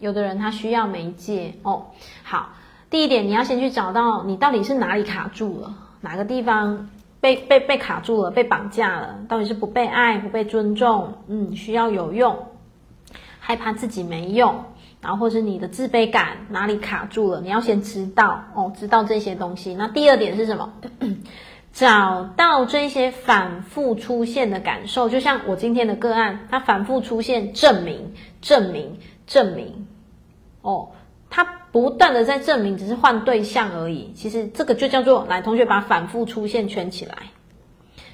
[0.00, 1.54] 有的人，他需要媒介。
[1.62, 1.86] 哦，
[2.24, 2.50] 好，
[2.90, 6.88] 第一点，你要先去找到你到底是哪里卡住了，哪个地方。
[7.22, 11.14] 被被被卡住了，被绑架了，到底是不被爱、不被尊重？
[11.28, 12.48] 嗯，需要有用，
[13.38, 14.64] 害怕自己没用，
[15.00, 17.40] 然后或是你的自卑感哪里卡住了？
[17.40, 19.72] 你要先知道哦，知道这些东西。
[19.76, 20.72] 那第二点是什么？
[21.72, 28.98] 找到这些反复出现的感受，就像我今天的个案，它反复出现，证明、证明、
[29.28, 29.86] 证明，
[30.60, 30.88] 哦。
[31.72, 34.12] 不断的在证明，只是换对象而已。
[34.14, 37.16] 其实这个就叫做，来，同学把反复出现圈起来。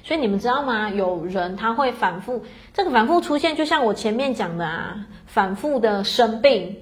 [0.01, 0.89] 所以你们知道吗？
[0.89, 2.43] 有人他会反复，
[2.73, 6.77] 这个反复出现，就像我前面讲的啊，反复的生病，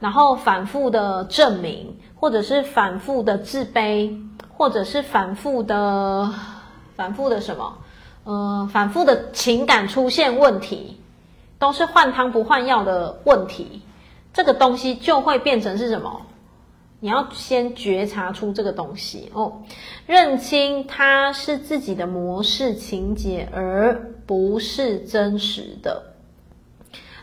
[0.00, 4.16] 然后反复的证明，或者是反复的自卑，
[4.48, 6.32] 或者是反复的
[6.94, 7.78] 反复的什么？
[8.24, 11.00] 呃，反复的情感出现问题，
[11.58, 13.82] 都是换汤不换药的问题。
[14.32, 16.22] 这个东西就会变成是什么？
[17.00, 19.62] 你要先觉察出这个东西哦，
[20.06, 26.14] 认清它是自己的模式情节，而不是真实的。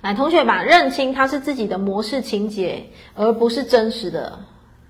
[0.02, 4.40] 来，同学把认清它是自己的模式情节，而不是真实的，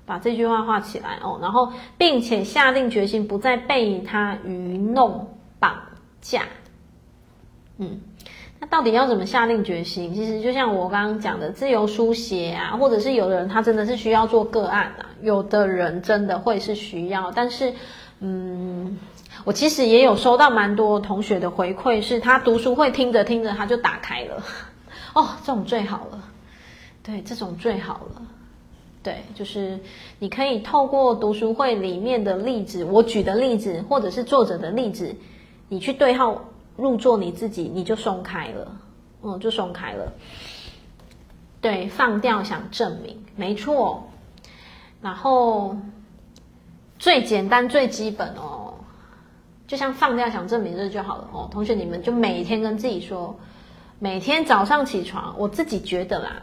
[0.08, 1.38] 把这句话画起来哦。
[1.40, 5.80] 然后，并且下定决心不再被它愚弄绑
[6.20, 6.44] 架。
[7.78, 8.02] 嗯。
[8.62, 10.14] 那到底要怎么下定决心？
[10.14, 17.32] 其实就像我刚刚讲的，自由书写啊，或者是有的人他真的是需要做个案啊，有的人真的会是需要。
[17.32, 17.74] 但是，
[18.20, 18.98] 嗯，
[19.46, 24.44] 我其实也有收到蛮多同学的回馈，是他读书会听着听着他就打开了，
[25.16, 26.22] 哦，这种最好了，
[27.02, 28.22] 对，这种最好了，
[29.02, 29.80] 对，就是
[30.20, 35.16] 你可以透过读书会里面的例子，我举的例子，或者是作者的例子，
[35.70, 36.44] 你去对号。
[36.80, 38.72] 入座你自己，你就松开了，
[39.22, 40.12] 嗯，就松开了。
[41.62, 44.08] 对，放掉想证明，没错。
[45.02, 45.76] 然后
[46.98, 48.74] 最简单、最基本哦，
[49.68, 51.50] 就像放掉想证明这就好了哦。
[51.52, 53.36] 同学，你们就每天跟自己说，
[54.00, 56.42] 每天早上起床，我自己觉得啦，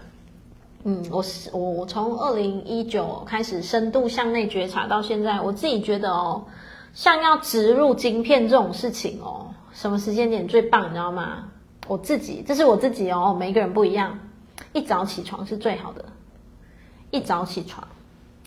[0.85, 6.45] 嗯，我我我从二零一九开始深度向内觉察到现在，我自己觉得哦，
[6.93, 9.47] 像要植入晶片这种事情哦。
[9.77, 11.51] 什么时间点最棒，你知道吗？
[11.87, 14.19] 我自己，这是我自己哦，每一个人不一样。
[14.73, 16.03] 一早起床是最好的，
[17.11, 17.87] 一早起床，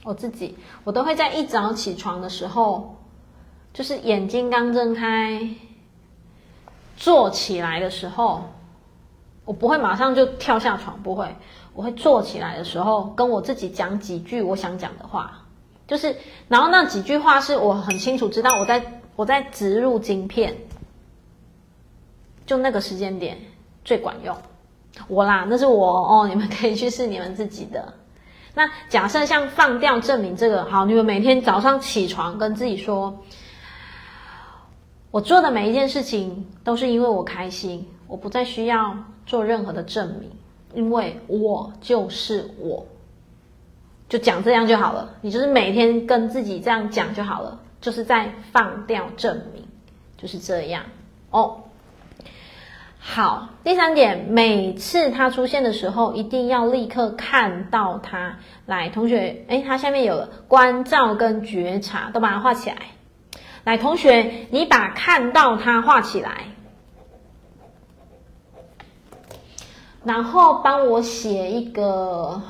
[0.03, 2.95] 我自己，我都会在一早起床的时候，
[3.73, 5.47] 就是眼睛刚睁开，
[6.97, 8.45] 坐起来的时候，
[9.45, 11.35] 我不会马上就跳下床，不会，
[11.75, 15.45] 我会坐起来的时候，跟我自己讲几句我想讲的话，
[15.87, 16.15] 就是，
[16.47, 20.57] 然后那几句话是我很清楚知道我在我在植入晶片。
[22.49, 23.37] 就那个时间点
[23.85, 24.35] 最管用，
[25.07, 27.93] 我啦，那是我哦，你们可以去试你们自己的。
[28.55, 33.15] 那假设像放掉证明这个，好，你们每天早上起床跟自己说，
[35.11, 38.97] 我做的每一件事情都是因为我开心，我不再需要
[39.27, 40.31] 做任何的证明，
[40.73, 42.83] 因为我就是我，
[44.09, 45.07] 就讲这样就好了。
[45.21, 49.63] 你就是每天跟自己这样讲就好了，就是在放掉证明，
[50.17, 50.83] 就是这样
[51.29, 51.55] 哦。
[53.01, 58.37] 好，第三点，每次它出现的时候，一定要立刻看到它。
[58.65, 62.75] 来，同学，哎，它下面有了关照跟觉察，都把它画起来。
[63.63, 66.43] 来，同学，你把看到它画起来，
[70.03, 72.41] 然后帮我写一个，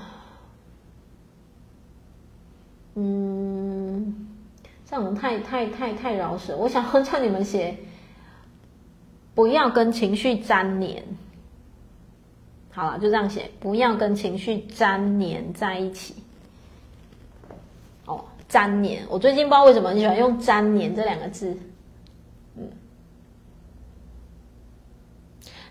[2.96, 4.28] 嗯，
[4.84, 7.78] 这样太太太太饶舌，我想要叫你们写。
[9.40, 11.02] 不要跟情绪粘黏，
[12.72, 13.50] 好了，就这样写。
[13.58, 16.14] 不要跟情绪粘黏在一起。
[18.04, 21.58] 哦，粘黏，我最近不知道为什么很喜欢用“粘黏”这两个字。
[22.58, 22.70] 嗯，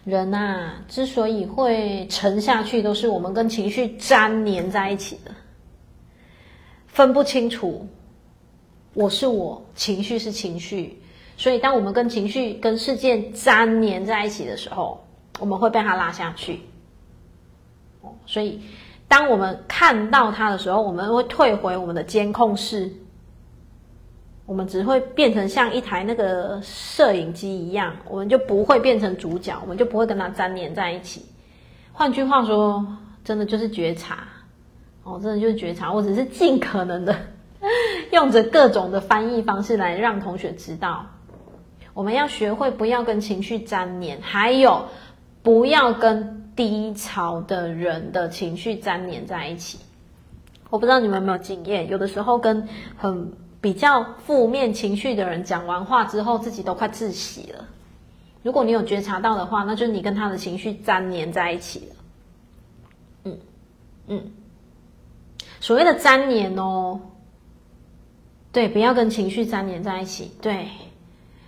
[0.04, 5.30] 人啊，之所以会沉下去，都是我们跟情绪粘黏在一起的，
[6.86, 7.86] 分不清楚，
[8.94, 10.98] 我是我，情绪是情绪。
[11.38, 15.06] 所以，当我们跟情绪、跟事件粘黏在一起的时候，
[15.38, 16.62] 我们会被它拉下去。
[18.02, 18.60] 哦，所以
[19.06, 22.90] 当我们看到它的时候，我们会退回我们的监控室，
[24.46, 31.24] 我们只会变成像一台那个摄影机一样，我们就不会变成主角，我们就不会跟它粘黏在一起。
[31.92, 32.84] 换句话说，
[33.22, 34.26] 真的就是觉察，
[35.04, 35.92] 哦，真的就是觉察。
[35.92, 37.16] 我只是尽可能的
[38.10, 41.06] 用着各种的翻译方式来让同学知道。
[41.98, 44.84] 我们要学会不要跟情绪粘黏，还有
[45.42, 49.80] 不要跟低潮的人的情绪粘黏在一起。
[50.70, 57.64] 我不知道你们有没有经验，有的时候跟很比较负面情绪的人讲完话之后，自己都快窒息了。
[58.44, 61.96] 如果你有觉察到的话，那就是你跟他的情绪粘黏在一起了。
[63.24, 63.38] 嗯
[64.06, 64.32] 嗯，
[65.58, 67.00] 所谓的粘黏哦，
[68.52, 70.68] 对，不要跟情绪粘黏在一起，对。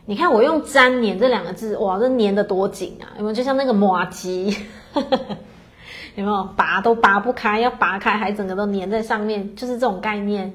[0.07, 3.15] 你看我用“粘黏”这两个字，哇，这粘得多紧啊！
[3.17, 3.33] 有没有？
[3.33, 4.57] 就像那个麻糬，
[6.17, 6.45] 有没有？
[6.57, 10.53] 拔都拔不开，要拔开还整个都粘在上面，就是这种概念。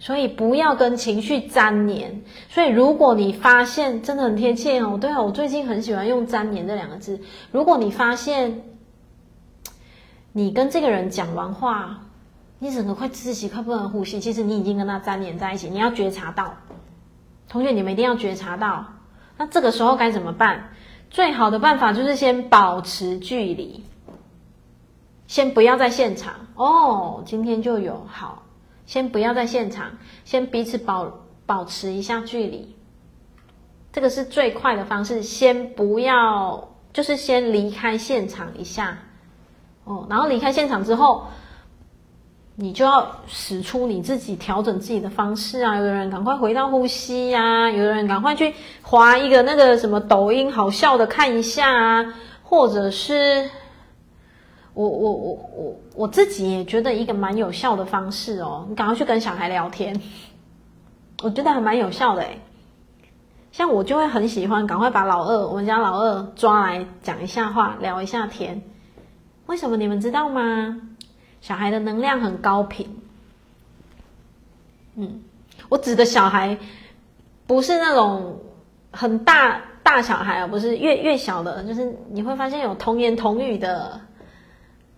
[0.00, 2.22] 所以不要跟情绪粘黏。
[2.48, 7.20] 所以如果你发现真的很贴切哦，对啊，我最近很喜欢用“粘黏”这两个字。
[7.52, 8.62] 如果你发现
[10.32, 12.00] 你跟这个人讲完话，
[12.58, 16.52] 你整个快窒息，快不能呼吸，其实你已经跟他粘黏在一起，你要觉察到。
[17.48, 18.86] 同学，你们一定要觉察到，
[19.36, 20.70] 那这个时候该怎么办？
[21.10, 23.84] 最好的办法就是先保持距离，
[25.26, 27.22] 先不要在现场哦。
[27.26, 28.44] 今天就有好，
[28.86, 31.12] 先不要在现场，先彼此保
[31.44, 32.74] 保持一下距离，
[33.92, 35.22] 这个是最快的方式。
[35.22, 38.98] 先不要，就是先离开现场一下
[39.84, 41.26] 哦，然后离开现场之后。
[42.54, 45.76] 你就要使出你自己调整自己的方式啊！
[45.76, 53.48] 有的人赶快回到呼吸呀、啊，有的人赶快去滑一个那个什么抖音好笑的看一下啊，或者是
[54.74, 59.98] 我我我我我自己也觉得一个蛮有效的方式哦，你赶快去跟小孩聊天，
[61.24, 62.38] 我觉得还蛮有效的诶。
[63.50, 68.62] 像我就会很喜欢赶快把老二，我们家老二抓来讲一下话，聊一下天。
[69.46, 70.80] 为什么你们知道吗？
[71.42, 72.88] 小孩的能量很高频，
[74.94, 75.20] 嗯，
[75.68, 76.56] 我指的小孩
[77.48, 78.40] 不是那种
[78.92, 84.00] 很大大小孩啊，不是越越小的，就是你会发现有童言童语的，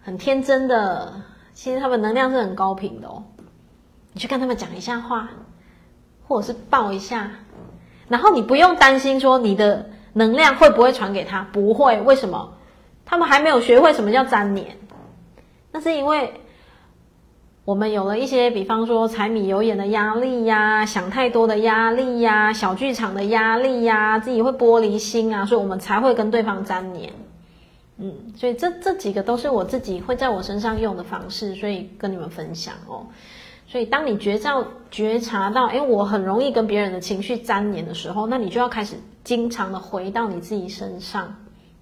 [0.03, 1.15] 很天真的，
[1.55, 3.25] 其实他们能量是很高频的哦。
[4.13, 5.31] 你去跟他们讲一下话，
[6.29, 7.31] 或者是抱一下，
[8.07, 12.53] 然后你不用担心说你的能量会不会传给他，不会，为什么？
[13.07, 14.77] 他们还没有学会什么叫粘黏。
[15.75, 16.33] 那是因为
[17.65, 27.13] 我们有了一些，比方说柴米油盐的压力呀，想太多的压力呀，小剧场的压力呀，自己会玻璃心啊，所以我们才会跟对方粘黏。
[27.99, 33.05] 嗯，所以这这几个都是我自己会在我身上用的方式，所以跟你们分享哦。
[33.67, 38.95] 所以当你觉照觉察到，诶，我很容易跟别人的情绪粘黏的时候，那你就要开始
[39.25, 41.35] 经常的回到你自己身上。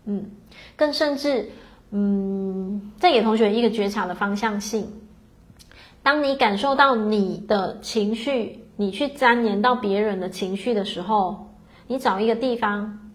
[0.06, 0.30] 嗯，
[0.76, 1.50] 更甚至。
[1.94, 4.90] 嗯，再给同学一个觉察的方向性。
[6.02, 11.54] 当你感受到你的情绪，你去粘连到别人的情绪的时候，
[11.86, 13.10] 你找一个地方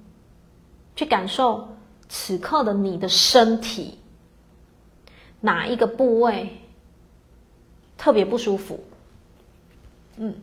[0.95, 1.67] 去感受
[2.07, 3.97] 此刻的你的身体，
[5.41, 6.49] 哪一个部位
[7.97, 8.79] 特别不舒服。
[10.17, 10.35] 嗯，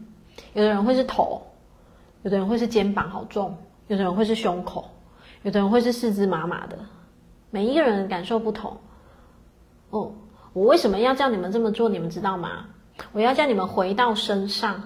[0.55, 1.41] 有的人会是头，
[2.25, 3.57] 有的人会是肩膀好重，
[3.87, 4.91] 有的人会是胸口，
[5.45, 6.77] 有的人会是四肢麻麻的，
[7.55, 8.79] 每一个人感受不同。
[9.91, 10.13] 哦，
[10.55, 11.89] 我为什么要叫你们这么做？
[11.89, 12.65] 你们知道吗？
[13.13, 14.83] 我要叫你们回到身上，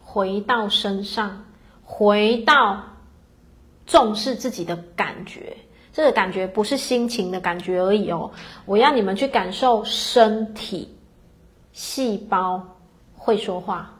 [0.00, 1.44] 回到身上，
[1.84, 2.82] 回到
[3.86, 5.56] 重视自己的感觉。
[5.92, 8.32] 这个感觉不是心情的感觉而已哦，
[8.66, 10.96] 我要你们去感受身体
[11.70, 12.60] 细胞
[13.14, 13.93] 会说话，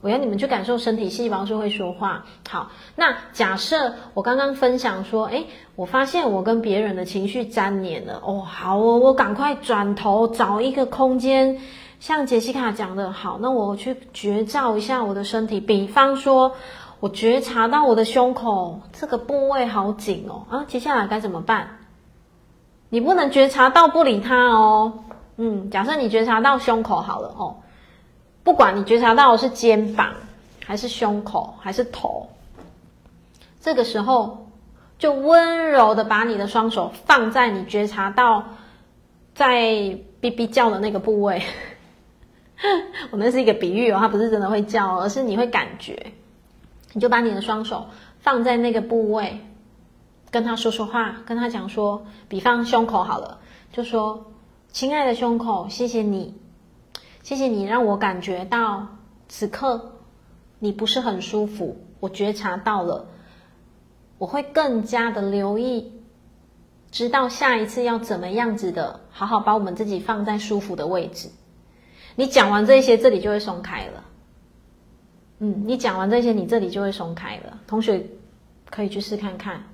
[0.00, 2.24] 我要你们去感受身体细胞是会说话。
[2.48, 5.46] 好，那假设我刚刚分享说，诶，
[5.76, 11.60] 我发现我跟别人的情绪粘连了，哦，好哦，我赶快转头找一个空间，
[12.00, 16.52] 像杰西卡讲的，好，那我去觉照一下我的身体，比方说。
[17.00, 21.78] 我觉察到我的胸口这个部位好紧哦，啊，接下来该怎么办？
[22.90, 25.04] 你不能觉察到不理它哦。
[25.38, 27.56] 嗯，假设你觉察到胸口好了哦，
[28.50, 30.12] 不管你觉察到的是肩膀
[30.66, 32.30] 还是胸口还是头，
[33.60, 34.48] 这个时候
[34.98, 38.42] 就温柔的把你的双手放在你觉察到
[39.36, 41.44] 在哔哔叫的那个部位。
[43.12, 46.12] 我那是一个比喻哦，它不是真的会叫，而是你会感觉。
[46.92, 47.86] 你就把你的双手
[48.18, 49.46] 放在那个部位，
[50.32, 53.38] 跟他说说话，跟他讲说，比方胸口好了，
[53.72, 54.32] 就说
[54.72, 56.34] ：“亲爱的胸口，谢谢你，
[57.22, 58.88] 谢谢你让我感觉到
[59.28, 59.92] 此刻
[60.58, 63.06] 你不是很舒服，我觉察到了，
[64.18, 65.92] 我会更加的留意，
[66.90, 71.28] 知道下一次要怎么样子的，好好把我们自己放在舒服的位置。”
[72.16, 74.04] 你讲完这些，这里就会松开了。
[75.38, 77.60] 嗯，你讲完这些，你这里就会松开了。
[77.66, 78.06] 同学
[78.68, 79.64] 可以去试看看，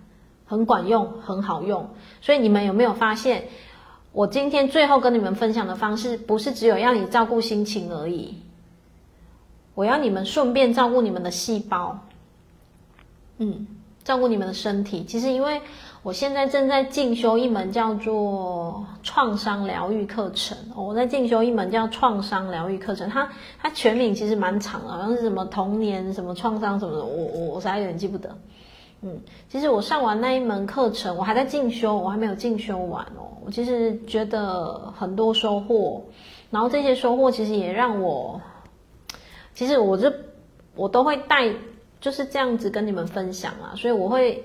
[0.45, 1.91] 很管用，很好用。
[2.21, 3.49] 所以你们有没有发现，
[4.17, 8.35] 我今天最后跟你们分享的方式，不是只有让你照顾心情而已，
[9.75, 11.99] 我要你们顺便照顾你们的细胞，
[13.37, 13.67] 嗯，
[14.05, 15.05] 照顾你们的身体。
[15.05, 15.61] 其实因为。
[16.03, 20.57] 我现在正在进修一门叫做创伤疗愈课程。
[20.77, 23.29] 我在进修一门叫创伤疗愈课程，它
[23.61, 28.31] 它全名其实蛮长的，好像是什么童年什么创伤什么的，我我我实在有点记不得。
[29.03, 33.31] 嗯，其实我上完那一门课程，我还在进修，我还没有进修完哦。
[33.45, 36.05] 我其实觉得很多收获，
[36.51, 38.41] 然后这些收获其实也让我，
[39.55, 40.13] 其实我这
[40.75, 41.53] 我都会带
[42.01, 44.45] 就是这样子跟你们分享啊，所以我会。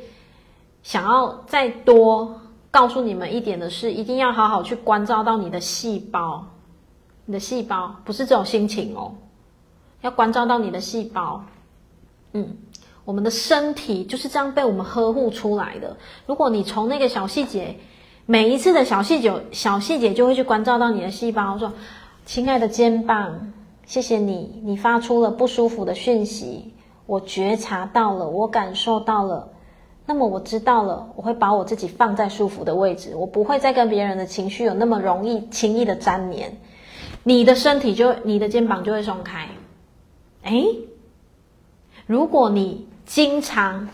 [0.83, 2.41] 想要再多
[2.71, 6.43] 告诉你们一点的是，一定要好好去关照到你的细胞，
[7.25, 9.13] 你的细胞不是这种心情哦，
[10.01, 11.43] 要关照到你的细胞。
[12.33, 12.57] 嗯，
[13.03, 15.97] 我们的身体就是这样被我们呵护出来的。
[16.25, 17.77] 如果你从那个小细节，
[18.25, 21.73] 每一次的小细节，小细节就会去关照到你的细胞，说
[22.25, 23.53] ：“亲爱的肩膀，
[23.85, 26.73] 谢谢你，你发出了不舒服的讯息，
[27.05, 29.49] 我觉察到了，我感受到了。”
[30.05, 36.57] 那么我知道了，我会把我自己放在舒服的位置，我不会再跟别人的情绪有那么容易轻易的粘连，
[37.23, 39.47] 你的身体就你的肩膀就会松开。
[40.43, 40.65] 诶，
[42.07, 43.89] 如果你经常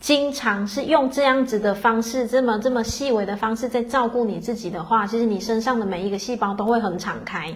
[0.00, 7.54] 经常是用这样子的方式，这么这么细微的方式在照顾你自己的话，其实你身上的每一个细胞都会很敞开，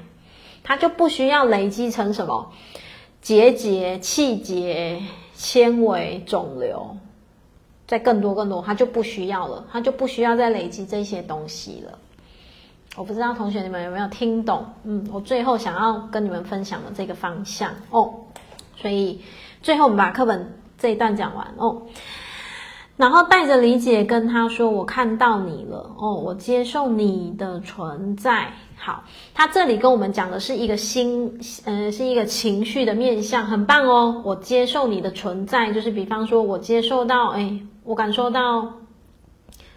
[0.62, 2.52] 它就不需要累积成什么
[3.20, 5.02] 结节、气节、
[5.34, 6.96] 纤维、肿瘤。
[7.88, 11.98] 再更多更多，它就不需要了，它就不需要再累积这些东西了。
[12.96, 14.66] 我不知道同学你们有没有听懂？
[14.82, 18.12] 嗯，我最后想要跟你们分享的这个方向哦。
[18.76, 19.20] 所以
[19.62, 21.82] 最后我们把课本这一段讲完哦，
[22.96, 29.02] 然后带着理解跟他说：“我看到你了哦，我接受你的存在。”好，
[29.34, 34.22] 他这里跟我们讲的是一个心，呃，是一个情绪的面向，很棒哦。
[34.24, 37.60] 我接受你的存在，就是比方说我接受到，哎。
[37.88, 38.68] 我感受到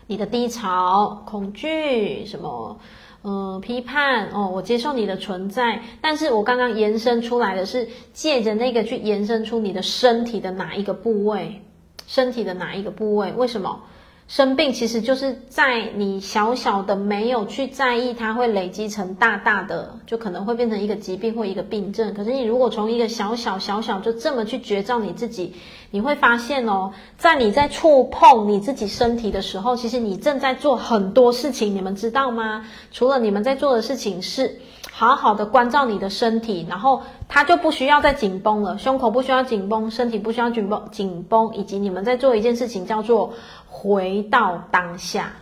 [0.08, 2.76] 你的低潮、恐惧，什么，
[3.24, 5.82] 嗯，批判哦，我接受你的存在。
[6.02, 11.62] 但是我刚刚延伸出来的是借着那个去延伸出你的身体的哪一个部位，
[12.08, 13.32] 身体的哪一个部位？
[13.34, 13.82] 为什么？
[14.30, 22.14] 生病其实就是在你小小的没有去在意，它会累积成大大的，就可能会变成一个疾病或一个病症。
[22.14, 25.56] 可是你如果从一个小小小小就这么去觉照你自己，
[25.90, 32.68] 你会发现哦，在你在触碰你自己身体的时候，其实你正在做很多事情，你们知道吗？
[32.92, 34.60] 除了你们在做的事情是
[34.92, 43.34] 好好的关照你的身体，然后它就不需要再紧绷了，胸口不需要紧绷，身体不需要紧绷紧绷，以及你们在做一件事情叫做。
[43.70, 45.34] 回到当下，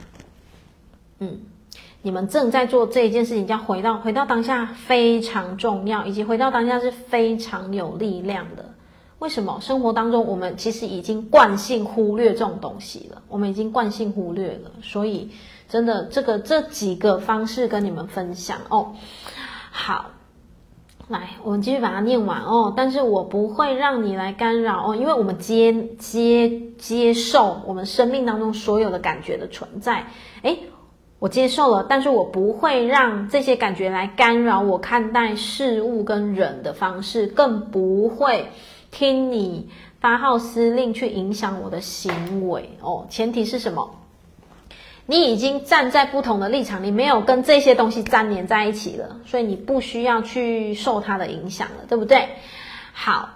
[1.20, 1.40] 嗯，
[2.02, 8.66] 你们正在做这一件事情，叫回到回到当下非常重要，以及回到当下是非常有力量的。
[9.20, 9.60] 为什么？
[9.62, 15.32] 生活当中我们其实已经惯性忽略这种东西了，我们已经惯性忽略了，所以
[15.68, 18.94] 真的这个这几个方式跟你们分享哦。
[19.72, 20.12] 好，
[21.07, 22.73] 来，我们继续把它念完哦。
[22.75, 30.05] 但是我不会让你来干扰哦，因为我们接接接受我们生命当中所有的感觉的存在，
[30.41, 30.59] 诶
[31.19, 38.45] 我接受了，但是我不会让这些感觉来干扰我看待事物跟人的方式，更不会
[38.91, 39.69] 听你
[40.01, 43.05] 发号施令去影响我的行为哦。
[43.09, 43.89] 前提是什么？
[45.07, 52.29] 你已经站在不同的立场，你没有跟这些东西粘连在一起了，所以你不需要去受它的影响了，对不对？
[52.93, 53.29] 好，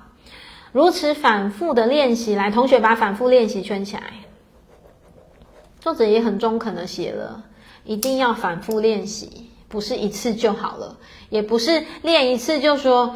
[0.72, 4.04] 如此反复的练习，来，同学把反复练习圈起来。
[5.80, 7.46] 作者也很中肯的写了。
[7.84, 10.98] 一定要反复练习，不是一次就好了，
[11.30, 13.16] 也不是练一次就说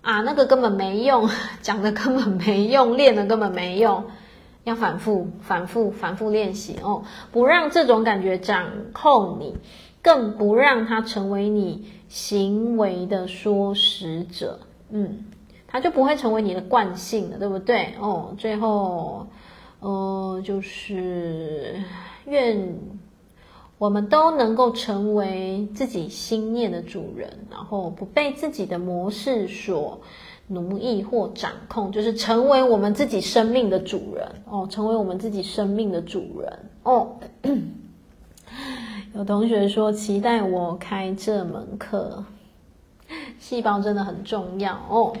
[0.00, 1.28] 啊，那个根本没用，
[1.60, 4.04] 讲的根本没用，练的根本没用，
[4.66, 9.56] 要反复、反复、反复练习哦，不让这种感觉掌控你，
[10.02, 14.58] 更不让它成为你行为的说使者，
[14.90, 15.24] 嗯，
[15.68, 17.94] 它就不会成为你的惯性了，对不对？
[18.00, 19.28] 哦，最后，
[19.78, 21.76] 呃，就是
[22.26, 22.76] 愿。
[23.78, 30.00] 我们都能够成为自己心念的主人，然后不被自己的模式所
[30.48, 37.16] 奴役或掌控，就是成为我们自己生命的主人哦，成为我们自己生命的主人哦。
[39.14, 42.24] 有同学说期待我开这门课，
[43.38, 45.12] 细胞真的很重要哦。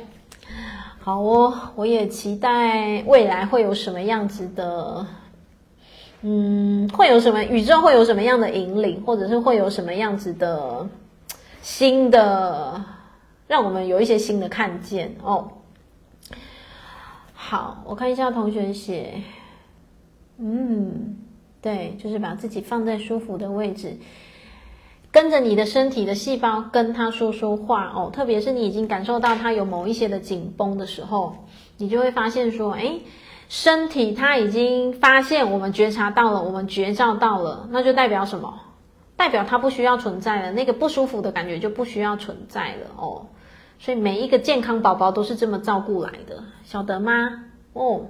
[1.00, 5.06] 好哦，我也期待未来会有什么样子的。
[6.22, 10.88] 嗯，会有什么宇宙会有什么样的引领，或者是会有什么样子的
[11.62, 12.82] 新的，
[13.46, 15.52] 让我们有一些新的看见哦。
[17.32, 19.22] 好，我看一下同学写，
[20.38, 21.16] 嗯，
[21.60, 23.96] 对，就是把自己放在舒服的位置，
[25.10, 28.10] 跟着你的身体的细胞跟他说说话哦。
[28.12, 31.36] 特别是你已经感受到他有某一些的紧绷的时候，
[31.76, 32.98] 你就会发现说，哎。
[33.48, 38.52] 身体它已经发现，我们觉察到了，我们觉照到了，那就代表什么？
[39.14, 43.24] 代表它不需要存在了，那个不舒服的感觉就不需要存在了哦。
[43.78, 47.44] 所以每一个健康宝宝都是这么照顾来的，晓得吗？
[47.72, 48.06] 哦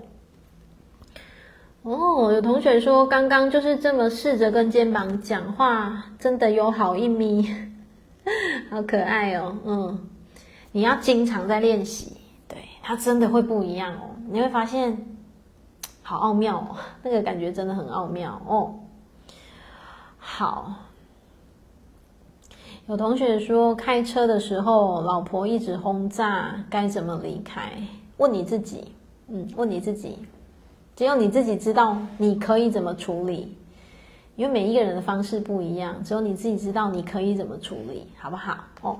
[1.82, 7.48] 哦，有同学说刚刚就是这么试着跟肩膀讲话，真的有好一咪，
[8.70, 9.56] 好可爱哦。
[9.64, 10.08] 嗯，
[10.72, 12.16] 你要经常在练习，
[12.48, 15.06] 对，它真的会不一样哦，你会发现。
[16.08, 18.76] 好奥妙哦，那个感觉真的很奥妙哦。
[20.18, 20.72] 好，
[22.88, 27.72] 有同学说开车的时候老婆一直轰炸，该怎么离开？
[28.18, 28.92] 问你自己，
[29.26, 30.16] 嗯，问你自己，
[30.94, 33.56] 只有你自己知道你可以怎么处理，
[34.36, 38.56] 因为每一个人的方式不一样，只有你自己知道你可以怎么处理，好不好？
[38.82, 38.96] 哦，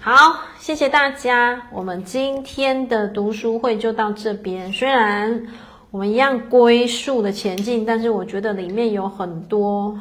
[0.00, 5.46] 好，谢谢大家，我们今天的读书会就到这边，虽然。
[5.92, 9.98] 我们一样龟速的前进，但是我觉得里面有很多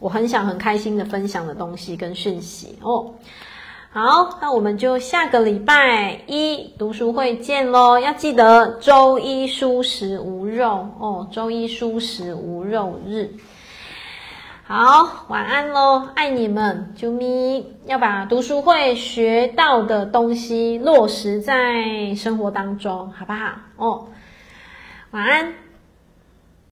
[0.00, 3.14] 我很想很开心的分享的东西跟讯息哦。
[3.92, 7.98] 好，那我们就下个礼拜一读书会见喽！
[7.98, 13.30] 要记得周一蔬食无肉哦，周一蔬食无肉日。
[14.62, 17.66] 好，晚安喽，爱你们，啾咪！
[17.86, 23.50] 要把读书会学到的东西落实在生活当中，好不好？
[23.76, 24.06] 哦。
[25.10, 25.69] 晚安。